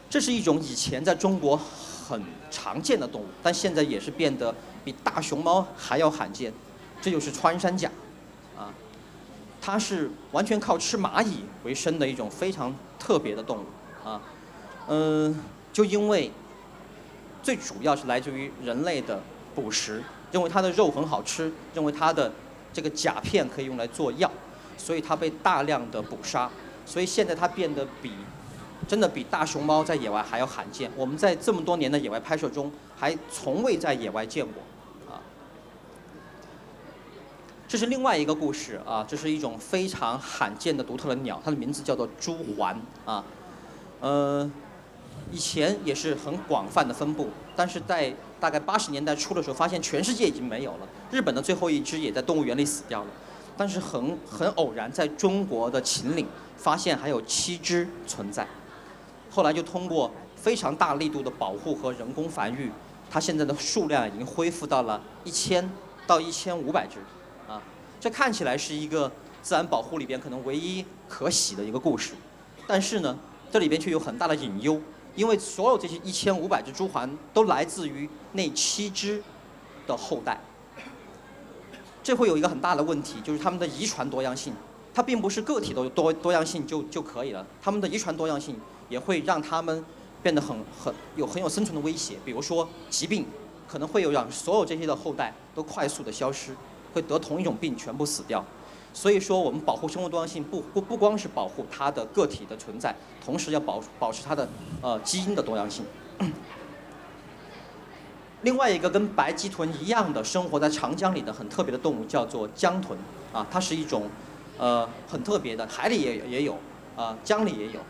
[0.09, 6.51] 这是一种以前在中国很常见的动物，但现在也是变得比大熊猫还要罕见。
[7.03, 7.91] 这就是穿山甲，
[8.57, 8.73] 啊，
[9.61, 14.23] 它是完全靠吃蚂蚁为生的一种非常特别的动物，啊，
[14.89, 15.39] 嗯，
[15.71, 16.33] 就因为
[17.43, 19.21] 最主要是来自于人类的
[19.55, 20.03] 捕食，
[20.33, 22.33] 认为它的肉很好吃，认为它的
[22.75, 24.31] 这个甲片可以用来做药，
[24.77, 26.51] 所以它被大量的捕杀，
[26.85, 28.13] 所以现在它变得比。
[28.87, 30.91] 真的比大熊猫在野外还要罕见。
[30.95, 34.63] 我们在这么多年的野外拍摄中，还从未在野外见过。
[35.11, 35.17] 啊，
[37.67, 43.25] 这是另外一个故事啊，这是一种非常罕见的独特的鸟，它的名字叫做朱鹮啊。
[44.01, 44.51] 呃，
[45.35, 50.87] 以前也是很广泛的分布，但是在大概八十年代初的时候，发现全世界已经没有了。
[51.11, 53.09] 日本的最后一只也在动物园里死掉了，
[53.57, 56.25] 但是很很偶然，在中国的秦岭
[56.57, 58.47] 发现还有七只存在。
[59.29, 62.71] 后来就通过非常大力度的保护和人工繁育，
[63.11, 65.69] 它现在的数量已经恢复到了一千
[66.07, 67.01] 到一千五百只，
[67.53, 67.61] 啊，
[67.99, 69.11] 这看起来是一个
[69.43, 72.13] 自然保护里边可能唯一可喜的一个故事，
[72.69, 73.19] 但是呢，
[73.51, 74.81] 这里边却有很大的隐忧，
[75.15, 79.23] 因为所有这些一千五百只朱鹮都来自于那七只
[79.87, 80.39] 的后代，
[82.03, 84.53] 这会有一个很大的问题，就是它们的遗传多样性，
[84.93, 88.57] 它并不是个体的多多样性就就可以了，它们的遗传多样性。
[88.91, 89.83] 也会让他们
[90.23, 93.25] 变得很很有很有生存的威胁，比如说疾病，
[93.67, 96.55] 可能会有让所有这些的后代都快速的消失，
[96.93, 98.45] 会得同一种病全部死掉。
[98.95, 104.49] 所以说，我们保护生物多样性不不不光是保护它的个体的存在，同时要保保持它的
[104.81, 105.85] 呃基因的多样性。
[108.43, 112.97] 另外一个跟白鳍豚一样的生活在长江里的很特别的动物叫做江豚
[113.33, 114.09] 啊，它是一种
[114.59, 116.57] 呃很特别的，海里也也有
[116.95, 117.81] 啊，江里也有。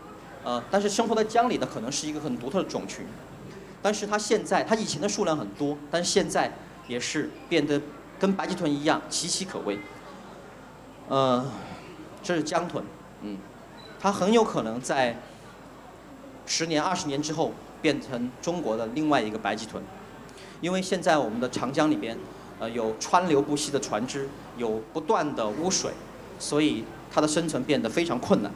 [0.43, 3.05] 呃，但是生活在江里的可能是一个很独特的种群，
[3.81, 6.51] 但是它现在，它以前的数量很多，但是现在
[6.87, 7.81] 也是变得
[8.19, 9.77] 跟白鳍豚一样岌岌可危。
[11.07, 11.45] 呃，
[12.23, 12.83] 这是江豚，
[13.21, 13.37] 嗯，
[13.99, 15.17] 它很有可能在
[16.45, 19.83] 十年、二十年之后变成中国的另外一个白鳍豚，
[20.61, 22.17] 因为现在我们的长江里边，
[22.59, 25.91] 呃，有川流不息的船只，有不断的污水，
[26.39, 28.51] 所以它的生存变得非常困难。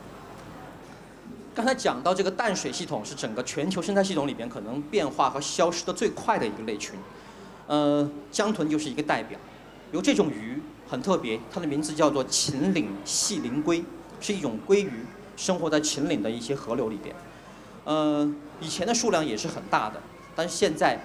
[1.54, 6.98] 刚才讲到这个淡水系统是整个全球生态系统里边可能变化和消失的最快的一个类群，
[7.68, 9.38] 呃，江豚就是一个代表。
[9.92, 13.84] 有这种鱼很特别，它的名字叫做秦岭细鳞鲑，
[14.19, 15.06] 是一种鲑鱼，
[15.38, 17.15] 生活在秦岭的一些河流里边。
[17.86, 20.02] 呃，以前的数量也是很大的，
[20.36, 20.99] 但是现在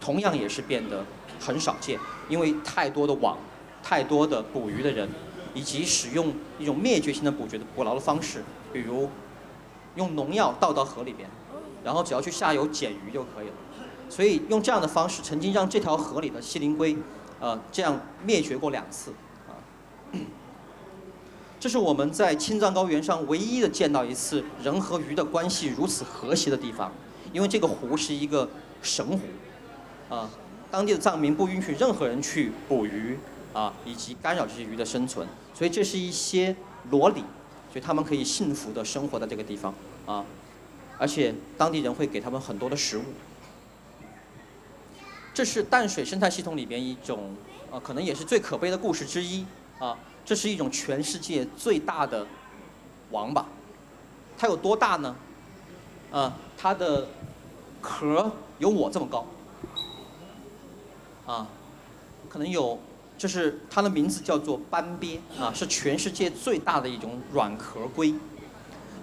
[0.00, 1.04] 同样也是变得
[1.38, 3.38] 很少见，因为太多的网，
[3.82, 5.08] 太多的捕鱼的人，
[5.54, 9.08] 以及使用一种灭绝性的捕绝捕捞的方式，比如。
[9.96, 11.28] 用农药倒到河里边，
[11.82, 13.52] 然后只要去下游捡鱼就可以了。
[14.08, 16.96] 所以用这样的方式，曾经让这条河里的西鳞龟
[17.40, 19.12] 呃，这样灭绝过两次
[19.46, 19.54] 啊。
[21.60, 26.92] 这是我们在青藏高原上唯一的见到一次人和鱼的关系如此和谐的地方，
[27.32, 28.48] 因为这个湖是一个
[28.80, 29.20] 神湖，
[30.14, 30.30] 啊，
[30.70, 33.18] 当地的藏民不允许任何人去捕鱼
[33.52, 36.54] 啊，以及干扰这些鱼的生存，所以这是一些
[36.90, 37.20] 裸鲤，
[37.72, 39.74] 所以他们可以幸福的生活在这个地方
[40.06, 40.24] 啊，
[40.96, 43.02] 而且当地人会给他们很多的食物。
[45.38, 47.32] 这是淡水生态系统里边一种，
[47.70, 49.46] 呃，可能也是最可悲的故事之一
[49.78, 49.96] 啊。
[50.24, 52.26] 这是一种全世界最大的
[53.12, 53.46] 王八，
[54.36, 55.14] 它有多大呢？
[56.10, 57.06] 呃，它的
[57.80, 59.24] 壳有我这么高，
[61.24, 61.46] 啊，
[62.28, 62.76] 可能有，
[63.16, 68.12] 就是它的名字叫做斑鳖啊，是全世界最大的一种软壳龟。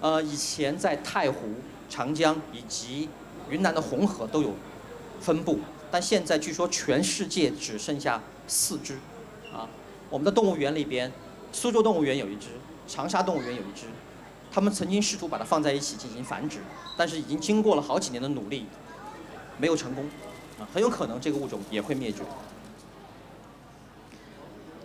[0.02, 1.54] 呃，以前在太湖、
[1.88, 3.08] 长江以及
[3.48, 4.52] 云南的红河都有
[5.18, 8.94] 分布，但现在据说全世界只剩下四只，
[9.52, 9.68] 啊。
[10.08, 11.12] 我们的动物园里边，
[11.50, 12.48] 苏州动物园有一只，
[12.86, 13.86] 长沙动物园有一只，
[14.52, 16.58] 他们曾经试图把它放在一起进行繁殖，
[16.96, 18.66] 但是已经经过了好几年的努力，
[19.58, 20.08] 没有成功，
[20.60, 22.18] 啊，很有可能这个物种也会灭绝。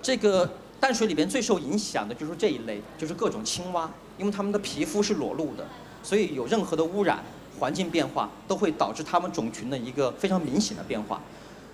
[0.02, 5.68] 这个淡水里边最受影响的就是这一类，就是各种青蛙，因为它们的皮肤是裸露的，
[6.02, 7.24] 所以有任何的污染、
[7.62, 11.22] 环境变化都会导致它们种群的一个非常明显的变化，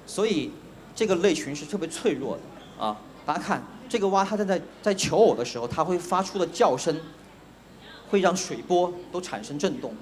[0.05, 0.51] 所以
[0.93, 2.97] 这个类群是特别脆弱的，啊。
[3.25, 6.93] 大家看，这个蛙它在在在求偶的时候，它会发出的叫声，
[8.09, 9.95] 会让水波都产生震动。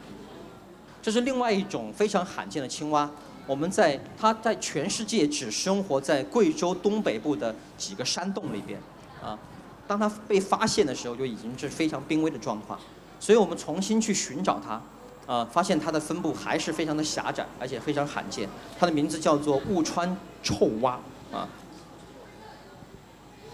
[1.03, 3.09] 这是另外一种非常罕见的青蛙，
[3.45, 8.79] 我们在它在全世界只生活在贵州东北部的几个山洞里边，
[9.23, 9.37] 啊，
[9.85, 12.79] 当它被发现的时候，就已经是非常濒危的状况。
[13.19, 14.79] 所以我们重新去寻找它，
[15.25, 18.47] 啊，发现它的分布还是非常的狭窄，而且非常罕见。
[18.79, 20.99] 它的名字叫做雾川臭蛙，
[21.31, 21.47] 啊。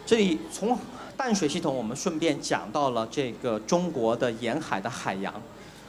[0.05, 0.77] 这里从
[1.15, 5.33] 淡水系统，我们顺便讲到了这个中国的沿海的海洋。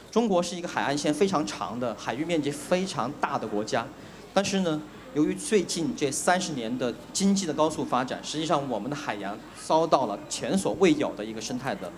[0.09, 3.85] 中国是一个海岸线非常长的、海域面积非常大的国家，
[4.31, 4.79] 但是呢，
[5.15, 11.91] 由于最近这三十年的经济的高速发展，实际上我们的海洋遭到了前所未有的一个生态的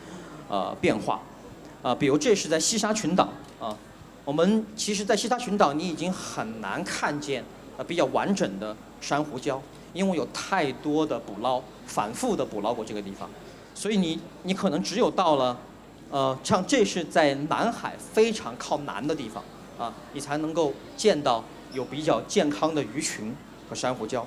[0.48, 1.20] 呃变化。
[1.84, 3.28] 啊，比如这是在西沙群岛
[3.60, 3.78] 啊，
[4.24, 7.44] 我们其实，在西沙群岛你已经很难看见
[7.78, 9.60] 呃比较完整的珊瑚礁。
[9.94, 13.30] 因为有太多的捕捞，反复的捕捞过这个地方，
[13.74, 15.58] 所以你你可能只有到了，
[16.12, 19.42] 呃，像这是在南海非常靠南的地方
[19.80, 21.42] 啊，你才能够见到
[21.72, 23.34] 有比较健康的鱼群
[23.70, 24.24] 和珊瑚礁。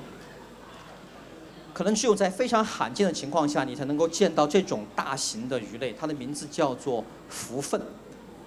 [1.74, 7.78] 可能只有在非常罕见的情况下，你才能够见到这种大型的鱼类，它的名字叫做蝠鲼，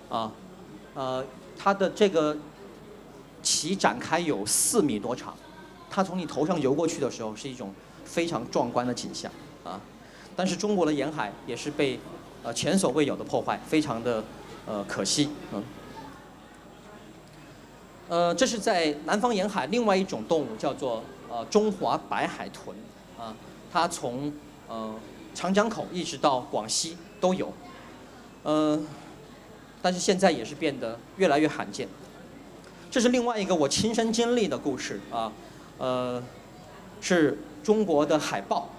[0.10, 0.32] 啊，
[0.94, 1.26] 呃，
[1.58, 2.38] 它的这个
[3.44, 5.36] 鳍展开有四米多长。
[5.90, 7.74] 它从你头上游过去的时候，是一种
[8.06, 9.30] 非常壮观的景象
[9.66, 9.80] 啊！
[10.38, 12.00] 但是中国的沿海也是被
[12.44, 14.24] 呃前所未有的破坏，非常的
[14.66, 15.64] 呃可惜嗯。
[18.08, 22.76] 呃，这是在南方沿海另外一种动物，叫做呃中华白海豚
[23.20, 23.36] 啊，
[23.72, 24.32] 它从
[24.70, 24.94] 呃
[25.34, 27.52] 长江口一直到广西都有，
[28.44, 28.80] 呃，
[29.82, 31.88] 但是现在也是变得越来越罕见。
[32.90, 35.32] 这是另外一个我亲身经历的故事啊。
[35.78, 36.22] 呃，
[37.00, 38.70] 是中国的海豹。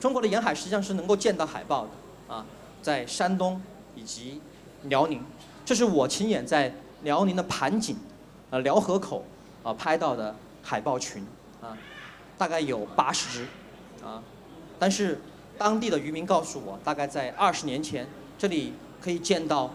[0.00, 2.44] 中国的沿海实际上是能够见到海豹的啊，
[2.82, 3.62] 在山东
[3.94, 4.40] 以及
[4.84, 5.22] 辽宁，
[5.64, 6.74] 这是我亲眼在
[7.04, 7.96] 辽宁的盘锦，
[8.50, 9.24] 呃辽河口
[9.62, 11.24] 啊拍到的海豹群
[11.60, 11.78] 啊，
[12.36, 13.46] 大概有八十只
[14.04, 14.20] 啊。
[14.80, 15.20] 但是
[15.56, 19.72] 当地的渔民告诉我，大概在二十年前，这里可以见到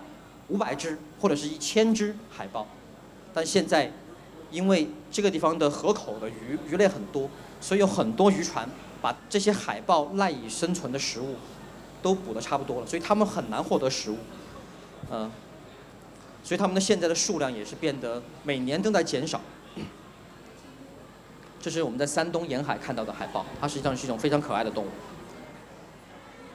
[0.50, 2.68] 五百只或者是一千只海豹，
[3.34, 3.92] 但现在。
[4.50, 7.30] 因为这个地方的河口的鱼鱼类很多，
[7.60, 8.66] 所以有很多渔船
[9.02, 11.36] 把这些海豹赖以生存的食物
[12.02, 14.18] 都捕得差不多了，所以它们很难获得食物，
[15.12, 15.30] 嗯，
[16.46, 19.42] 所以它们的现在的数量也是变得每年都在减少。
[21.60, 24.88] 这是我们在山东沿海看到的海豹，它实际上是一种非常可爱的动物。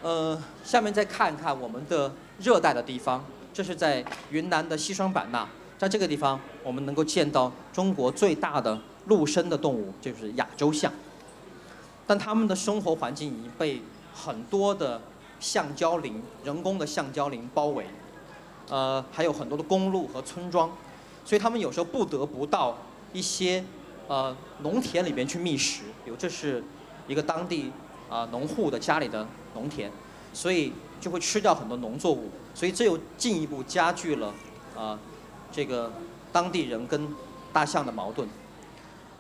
[0.01, 3.23] 呃，下面再看看我们的热带的地方，
[3.53, 5.49] 这是在云南的西双版纳。
[5.79, 10.93] 在这个地方，我们能够见到中国最大的陆生的动物，就是亚洲象。
[12.07, 13.83] 但它们的生活环境已经被
[14.15, 15.01] 很多的
[15.41, 17.87] 橡胶林、人工的橡胶林包围，
[18.69, 20.71] 呃，还有很多的公路和村庄，
[21.25, 22.79] 所以它们有时候不得不到
[23.13, 23.65] 一些
[24.07, 25.83] 呃农田里边去觅食。
[26.05, 26.63] 比如这是
[27.09, 27.73] 一个当地
[28.09, 29.91] 啊农户的家里的农田，
[30.33, 34.33] 所以就会吃掉很多农作物，所以这又进一步加剧了
[34.77, 34.99] 啊。
[35.51, 35.93] 这个
[36.33, 37.09] 当地人跟
[37.53, 38.27] 大象的矛盾，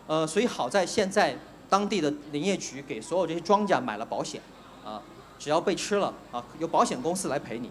[0.06, 1.36] 呃，所以好在现在
[1.68, 4.40] 当地的林业局给所有这些庄稼买了保险，
[4.82, 5.02] 啊，
[5.38, 7.70] 只要被吃了啊，由保险公司来赔你，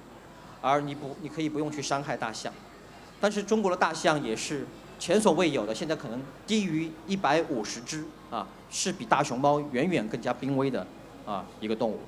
[0.61, 2.53] 而你不，你可以不用去伤害大象。
[3.19, 4.67] 但是中国的大象也是
[4.99, 10.85] 前所未有的，现在可能低于一百五十只啊，是比大熊猫远远更加濒危的
[11.25, 11.99] 啊一个动物。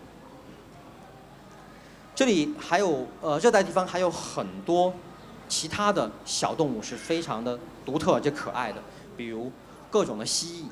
[2.15, 4.93] 这里还有呃热带地方还有很多
[5.47, 8.81] 其他的小动物是非常的独特而且可爱的，
[9.17, 9.51] 比如
[9.89, 10.65] 各种的蜥蜴。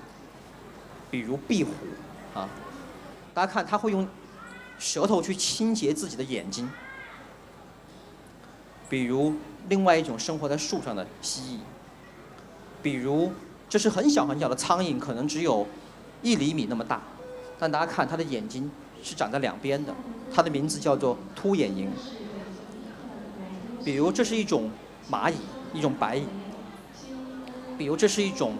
[1.09, 1.71] 比如壁虎，
[2.33, 2.47] 啊，
[3.33, 4.07] 大家看它会用
[4.79, 6.71] 舌头去清洁自己的眼睛。
[8.87, 9.33] 比如
[9.67, 11.59] 另外一种生活在树上的蜥蜴，
[12.81, 13.33] 比如
[13.67, 15.67] 这是很小很小的苍蝇，可能只有
[16.21, 17.01] 一厘米那么大，
[17.59, 18.71] 但大家看它的眼睛
[19.03, 19.93] 是长在两边的，
[20.33, 21.87] 它的名字叫做凸眼蝇。
[23.83, 24.69] 比如这是一种
[25.09, 25.35] 蚂蚁，
[25.73, 26.23] 一种白蚁。
[27.77, 28.55] 比如这是一种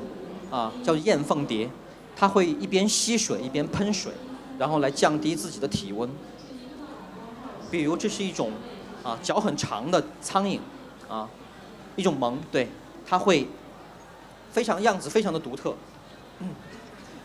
[0.50, 1.70] 啊叫燕凤蝶。
[2.14, 4.12] 它会一边吸水一边喷水，
[4.60, 6.08] 然后来降低自己的体温。
[7.72, 8.52] 比如这是一种
[9.02, 10.60] 啊脚很长的苍蝇，
[11.10, 11.28] 啊
[11.96, 12.68] 一种虻，对，
[13.08, 13.48] 它会
[14.52, 15.74] 非常样子非常的独特。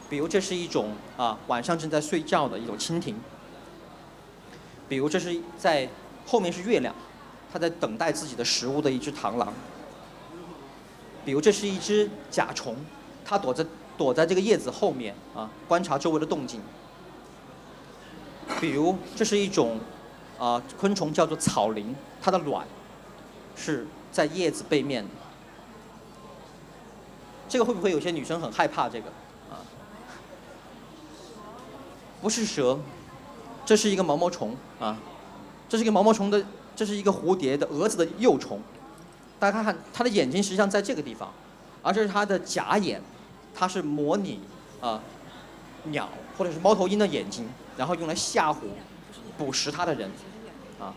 [0.09, 3.15] 比如这是一种啊晚上正在睡觉的一种蜻蜓。
[4.89, 5.89] 比如这是在
[6.27, 6.95] 后面是月亮，
[7.53, 9.53] 它在等待自己的食物的一只螳螂。
[11.25, 12.77] 比如这是一只甲虫，
[13.25, 13.65] 它躲在。
[13.99, 16.61] 躲在这个叶子后面啊，观察周围的动静。
[18.61, 19.81] 比如，这是一种
[20.39, 21.83] 啊昆虫，叫做草蛉，
[22.21, 22.67] 它的卵
[23.57, 25.11] 是在叶子背面的。
[27.49, 28.87] 这个会不会有些女生很害怕？
[28.87, 29.11] 这个，
[32.21, 32.79] 不是蛇，
[33.65, 34.99] 这是一个毛毛虫啊，
[35.69, 36.45] 这是一个毛毛虫的，
[36.75, 38.61] 这是一个蝴蝶的蛾子的幼虫。
[39.39, 41.33] 大家看看，它的眼睛实际上在这个地方，
[41.83, 43.03] 而这是它的假眼。
[43.59, 44.39] 它是模拟
[44.83, 45.01] 啊
[45.85, 48.57] 鸟或者是猫头鹰的眼睛，然后用来吓唬
[49.39, 50.11] 捕食它的人，
[50.79, 50.93] 啊，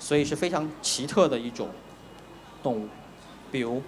[0.00, 1.68] 所以是非常奇特的一种
[2.60, 2.88] 动物。
[3.52, 3.80] 比如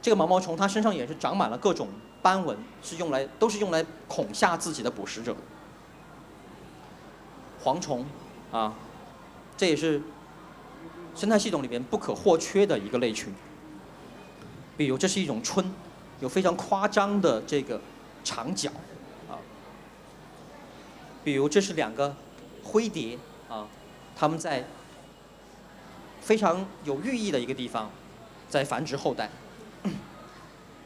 [0.00, 1.88] 这个毛毛虫，它身上也是长满了各种
[2.22, 5.36] 斑纹，是用来都是用来恐吓自己的捕食者。
[7.62, 8.04] 蝗虫
[8.52, 8.74] 啊，
[9.56, 10.02] 这也是
[11.14, 13.32] 生态系统里边不可或缺的一个类群。
[14.76, 15.70] 比如这是一种春。
[16.20, 17.80] 有非常夸张的这个
[18.22, 18.70] 长角，
[19.26, 19.40] 啊，
[21.24, 22.14] 比如这是两个
[22.62, 23.66] 灰蝶啊，
[24.14, 24.66] 它们在
[26.20, 27.90] 非常有寓意的一个地方
[28.50, 29.30] 在繁殖后代。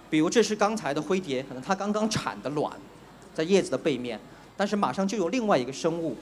[0.09, 2.72] 比如这是刚才的灰蝶，可能它刚刚产的卵
[3.35, 4.20] 在叶子的背面，
[4.57, 6.16] 但是马上就有另外一个生物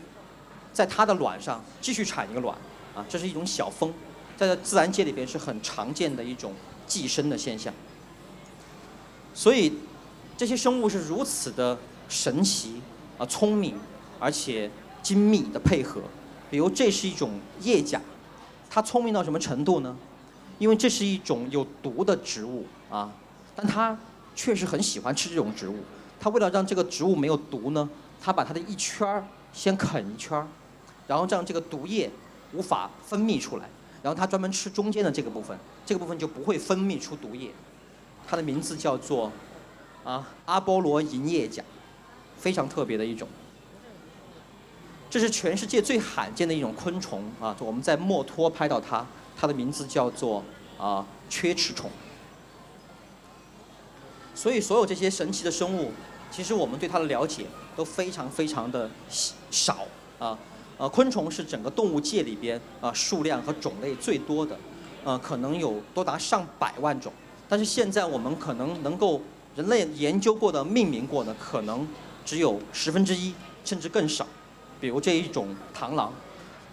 [0.73, 2.57] 在它的卵上继续产一个卵，
[2.95, 3.93] 啊，这是一种小蜂，
[4.37, 6.55] 在自然界里边是很常见的一种
[6.87, 7.73] 寄生的现象。
[9.35, 9.73] 所以，
[10.37, 12.81] 这些生物是如此的神奇
[13.19, 13.79] 啊，聪明，
[14.19, 14.71] 而且
[15.03, 16.01] 精密的配合。
[16.51, 18.01] 比如，这是一种叶甲，
[18.69, 19.97] 它聪明到什么程度呢？
[20.59, 23.11] 因为这是一种有毒的植物啊，
[23.57, 23.99] 但它
[24.37, 25.77] 确实很喜欢吃这种植物。
[26.21, 27.89] 它为了让这个植物没有毒呢，
[28.21, 30.47] 它把它的一圈儿先啃一圈儿，
[31.13, 32.11] 然后让这个毒液
[32.55, 33.69] 无法分泌出来，
[34.03, 35.55] 然后它专门吃中间的这个部分，
[35.85, 37.51] 这个部分就不会分泌出毒液。
[38.27, 39.31] 它的名字叫做
[40.05, 41.63] 啊阿波罗银叶甲，
[42.39, 43.29] 非常特别的一种。
[45.11, 47.55] 这是全世界最罕见的一种昆虫啊！
[47.61, 49.05] 我们在墨脱拍到它，
[49.37, 50.43] 它的名字叫做
[50.79, 51.91] 啊缺齿虫。
[54.35, 55.93] 所以，所有这些神奇的生物，
[56.31, 57.45] 其实我们对它的了解
[57.77, 58.91] 都非常非常的
[59.51, 59.87] 少
[60.19, 60.39] 啊。
[60.83, 64.59] 呃，昆虫是整个动物界里边啊数量和种类最多的，
[65.05, 67.13] 呃，可能有多达上百万种。
[67.49, 69.23] 但是现在我们可能能够
[69.55, 71.87] 人类研究过的、命名过的，可能
[72.25, 73.33] 只有十分之一，
[73.65, 74.27] 甚至更少。
[74.81, 76.13] 比如这一种螳螂，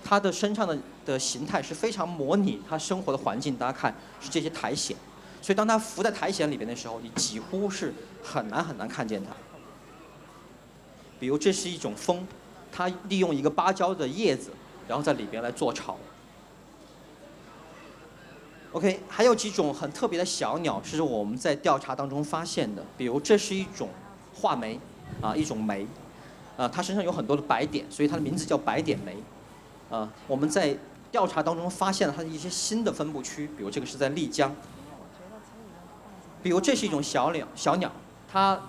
[0.03, 3.55] 它的身上的的形态是非常模拟它生活的环境。
[3.57, 4.97] 大家看，是这些苔藓，
[5.39, 7.93] 所以当它伏在苔藓里边的时候，你几乎是
[8.24, 9.30] 很难很难看见它。
[11.20, 12.26] 比如这是一种蜂，
[12.72, 14.51] 它利用一个芭蕉的叶子，
[14.88, 15.97] 然后在里边来做巢。
[18.72, 23.89] OK，还有几种很特别的小鸟是我们在调查当中发现的，比如这是一种
[24.36, 24.80] 画眉，
[25.22, 25.88] 啊，一种眉，
[26.55, 29.17] 啊，它身上有很多的白点，所以它的名字叫白点眉，
[29.89, 30.78] 啊，我们在
[31.11, 34.55] 调查当中发现了它的一些新的分布区，比如这个是在丽江，
[36.43, 37.91] 比如这是一种小鸟，小鸟，
[38.32, 38.61] 它，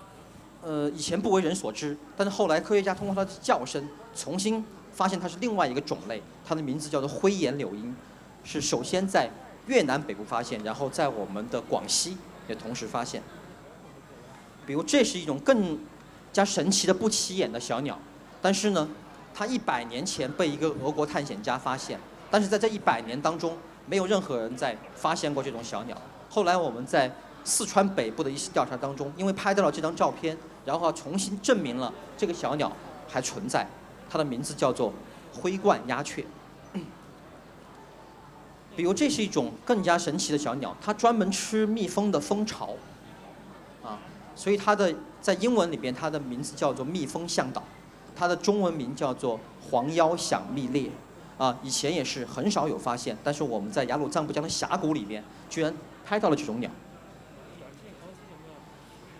[0.62, 7.96] 呃，以前不为人所知，但是后来科学家通过它的叫声，重新发现它是另外一个种类，它的名字叫做灰岩柳莺，
[8.44, 9.30] 是首先在
[9.66, 12.16] 越南北部发现，然后在我们的广西
[12.48, 13.22] 也同时发现。
[14.66, 15.78] 比如这是一种更
[16.32, 17.98] 加神奇的不起眼的小鸟，
[18.42, 18.88] 但是呢，
[19.34, 21.98] 它一百年前被一个俄国探险家发现，
[22.30, 23.56] 但是在这一百年当中，
[23.86, 25.96] 没有任何人在发现过这种小鸟。
[26.28, 27.10] 后来我们在
[27.42, 32.70] 四川北部的一次调查当中，因为拍到了这张照片，然后重新证明了这个小鸟
[33.08, 33.66] 还存在，
[34.08, 34.92] 它的名字叫做
[35.32, 36.24] 灰冠鸦雀。
[38.76, 42.74] 比如这是一种更加神奇的小鸟，它专门吃蜜蜂的蜂巢，
[43.82, 43.98] 啊，
[44.36, 47.62] 所以它的在英文里边它的名字叫做蜜蜂向导，
[48.14, 49.40] 它的中文名叫做
[49.70, 50.90] 黄腰响蜜猎，
[51.36, 55.74] 啊，以前也是很少有发现，但是我们在雅鲁藏布江的峡谷里边居然
[56.06, 56.70] 拍到了这种鸟。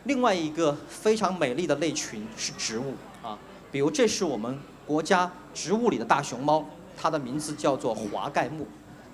[0.05, 3.39] 另外一个非常美丽的类群是植物啊，
[3.71, 6.65] 比如这是我们国家植物里的大熊猫，
[6.97, 8.67] 它的名字叫做华盖木，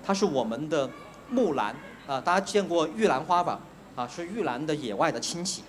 [0.05, 0.89] 它是我们的
[1.29, 1.75] 木兰
[2.07, 3.59] 啊，大家见过玉兰花吧？
[3.97, 5.63] 啊，是玉兰的野外的亲戚，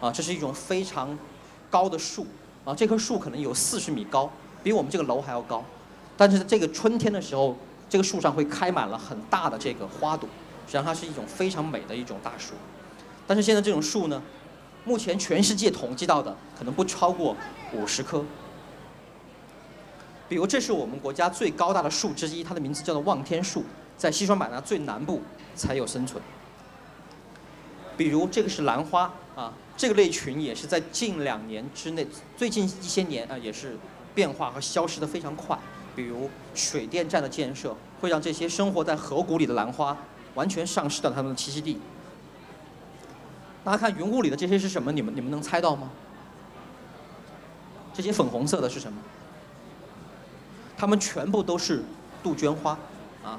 [0.00, 1.18] 啊，这是一种非常
[1.68, 2.26] 高的树
[2.64, 4.30] 啊，这棵树可能有四十米高，
[4.62, 5.64] 比我们这个楼还要高，
[6.16, 7.56] 但是这个春天的时候，
[7.88, 10.28] 这个树上会开满了很大的这个花朵，
[10.66, 12.52] 实际上它是一种非常美的一种大树，
[13.26, 14.22] 但是现在这种树呢？
[14.84, 17.36] 目前全世界统计到的可能不超过
[17.72, 18.24] 五十棵。
[20.28, 23.64] 比如，这是我们国家最高大的树之一，它的名字叫做望天树，
[23.96, 25.20] 在西双版纳最南部
[25.54, 26.22] 才有生存。
[27.96, 32.06] 比如，这个是兰花啊，这个类群也是在近两年之内，
[32.36, 33.76] 最近一些年啊，也是
[34.14, 35.58] 变化和消失的非常快。
[35.94, 39.94] 比如，水电站的建设会让这些生活在河谷里的兰花
[40.34, 41.78] 完全丧失掉它们的栖息地。
[43.64, 44.90] 大家看云雾里的这些是什么？
[44.90, 45.90] 你们你们能猜到吗？
[47.94, 48.98] 这些粉红色的是什么？
[50.76, 51.84] 它们全部都是
[52.22, 52.76] 杜鹃花，
[53.22, 53.38] 啊，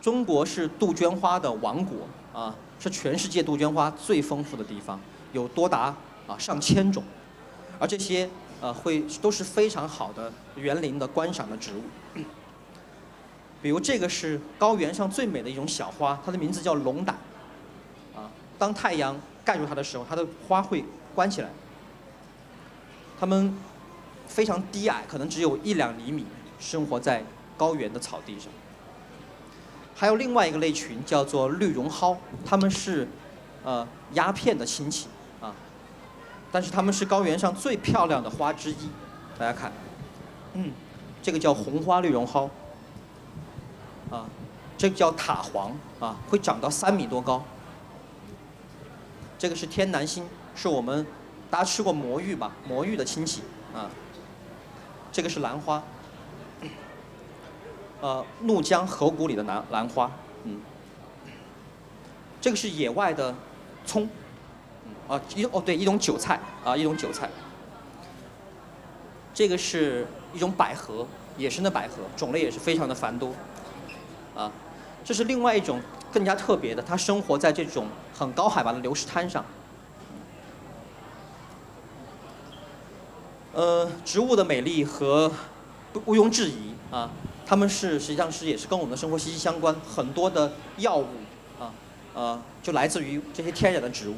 [0.00, 5.00] 中国是杜鹃花的王国啊，是全世界杜鹃花最丰富的地方，
[5.32, 5.94] 有多达
[6.28, 7.02] 啊上千种，
[7.80, 8.30] 而这些
[8.60, 12.22] 呃会都是非常好的园林的观赏的植物。
[13.62, 17.16] 比如这个是高原上最美的一种小花，它的名字叫龙胆，
[18.14, 20.84] 啊，当太阳盖住它的时候，它的花会
[21.14, 21.48] 关起来。
[23.18, 23.54] 它们
[24.26, 26.24] 非常低矮，可能只有一两厘米，
[26.58, 27.22] 生活在
[27.56, 28.50] 高原的草地上。
[29.94, 32.16] 还有另外一个类群叫做绿绒蒿，
[32.46, 33.06] 它们是
[33.62, 35.08] 呃鸦片的亲戚
[35.40, 35.54] 啊，
[36.50, 38.88] 但是它们是高原上最漂亮的花之一。
[39.38, 39.70] 大家看，
[40.54, 40.72] 嗯，
[41.22, 42.48] 这个叫红花绿绒蒿，
[44.10, 44.24] 啊，
[44.78, 47.44] 这个叫塔黄啊，会长到三米多高。
[49.40, 51.06] 这个是天南星，是我们
[51.50, 52.52] 大家吃过魔芋吧？
[52.68, 53.40] 魔芋的亲戚
[53.74, 53.88] 啊。
[55.10, 55.82] 这个是兰花，
[58.02, 60.12] 呃，怒江河谷里的兰兰花，
[60.44, 60.60] 嗯。
[62.38, 63.34] 这个是野外的
[63.86, 64.06] 葱，
[65.08, 67.30] 啊一哦对一种韭菜啊一种韭菜。
[69.32, 71.06] 这个是一种百合，
[71.38, 73.32] 野生的百合，种类也是非常的繁多，
[74.36, 74.52] 啊，
[75.02, 75.80] 这是另外一种。
[76.12, 79.44] 更加特别的，它生活在这种很高海拔的流石滩上。
[83.52, 85.30] 呃，植物的美丽和
[86.04, 87.10] 毋庸置疑啊，
[87.44, 89.74] 它们是实际上是也是跟我们的生活息息相关。
[89.84, 91.06] 很多的药物
[91.58, 91.72] 啊，
[92.14, 94.14] 呃，就来自于这些天然的植物。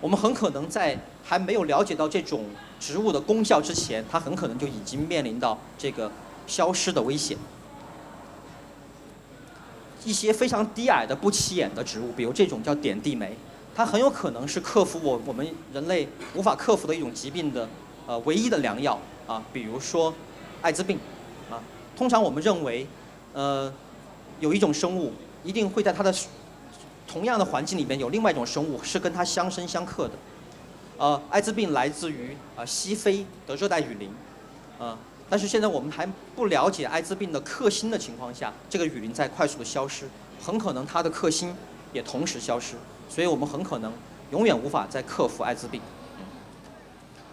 [0.00, 2.44] 我们很可能在还没有了解到这种
[2.78, 6.10] 植物的功效之前，它很可能就已经面临到这个
[6.46, 7.36] 消失的危险。
[10.04, 13.36] 一些非常低矮的不起眼的植物，比如这种叫点地梅，
[13.74, 17.68] 它很有可能是克服我我们人类无法克服的一种疾病的
[18.06, 20.12] 呃唯一的良药啊，比如说
[20.62, 20.98] 艾滋病
[21.50, 21.60] 啊。
[21.96, 22.86] 通常我们认为，
[23.34, 23.70] 呃，
[24.40, 25.12] 有一种生物
[25.44, 26.14] 一定会在它的
[27.06, 30.14] 同样的环境里面有另外一种生物是跟它相生相克的。
[30.96, 34.10] 呃，艾滋病来自于啊西非的热带雨林，
[34.78, 34.96] 啊。
[35.30, 36.04] 但是现在我们还
[36.34, 40.06] 不了解艾滋病的克星的情况下，这个雨林在快速的消失，
[40.42, 41.54] 很可能它的克星
[41.92, 42.74] 也同时消失，
[43.08, 43.92] 所以我们很可能
[44.32, 45.80] 永远无法再克服艾滋病。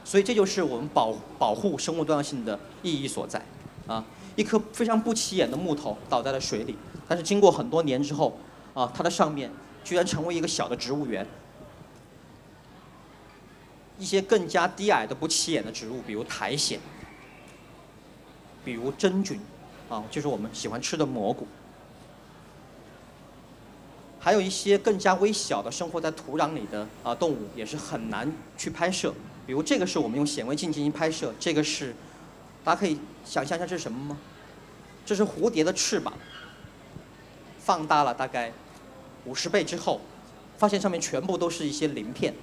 [0.06, 3.44] 所以这就是我们保保护生物多样性的意义所在。
[3.88, 6.78] 啊，一颗非常不起眼的木头倒在了水里，
[7.08, 8.38] 但是经过很多年之后，
[8.74, 9.50] 啊，它的上面
[9.84, 11.26] 居然成为一个小的植物园。
[13.98, 16.78] 一些更加低矮的不起眼的植物，比如苔藓。
[18.68, 19.40] 比如真菌，
[19.88, 21.48] 啊，就是我们喜欢吃的蘑菇。
[24.20, 29.14] 还有一些更加微小的生活在土壤里的啊动物，也是很难去拍摄。
[29.46, 31.96] 比如这个是我们用显微镜进行拍摄，这个是，
[32.62, 34.18] 大家可以想象一下这是什么吗？
[35.06, 36.12] 这是蝴蝶的翅膀。
[37.58, 38.52] 放大了大概
[39.24, 40.02] 五十倍之后，
[40.58, 42.34] 发现上面全部都是一些鳞片。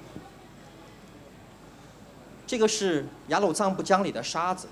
[2.47, 4.68] 这个是雅鲁藏布江里的沙子，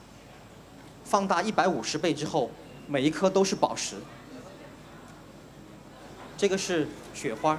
[1.04, 2.50] 放大一百五十倍之后，
[2.86, 3.96] 每一颗都是宝石。
[6.36, 7.58] 这个是雪花，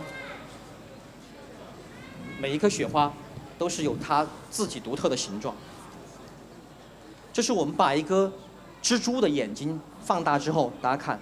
[2.39, 3.13] 每一颗雪花
[3.57, 5.55] 都是有它自己独特的形状。
[7.31, 8.31] 这是我们把一个
[8.81, 11.19] 蜘蛛的眼睛放大之后，大家看，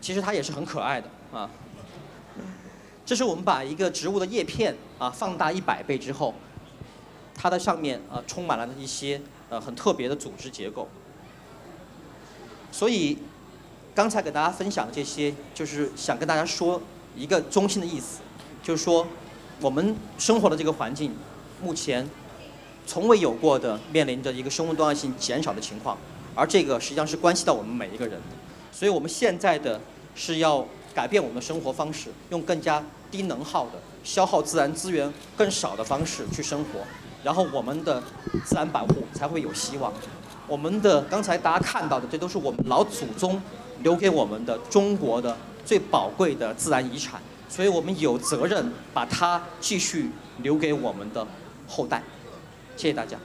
[0.00, 1.50] 其实它也是很可爱的啊。
[3.04, 6.32] 这是我们把一个植物的叶片啊放大一百倍之后，
[7.34, 9.20] 它的上面啊充满了一些
[9.52, 10.88] 呃很特别的组织结构。
[12.70, 13.18] 所以
[13.94, 16.80] 刚才给大家分享的这些，就是想跟大家说
[17.14, 18.20] 一个中心的意思，
[18.62, 19.06] 就是说
[19.60, 21.14] 我们生活的这个环境
[21.62, 22.08] 目前
[22.86, 25.98] 从未有过的面临着一个生物多样性减少的情况，
[26.34, 28.18] 而这个实际上是关系到我们每一个人。
[28.72, 29.78] 所以我们现在的
[30.14, 33.72] 是要改变我们的生活方式，用更加低能耗的、
[34.02, 36.80] 消耗自然资源更少的方式去生活，
[37.22, 38.02] 然后我们的
[38.44, 39.92] 自然保护才会有希望。
[40.48, 43.40] 我们的刚才大家看到的，这都是我们老祖宗
[43.82, 51.26] 留给我们的中国的最宝贵的自然遗产，所以我们有责任把它继续留给我们的
[51.68, 52.02] 后代。
[52.76, 53.16] 谢谢大家。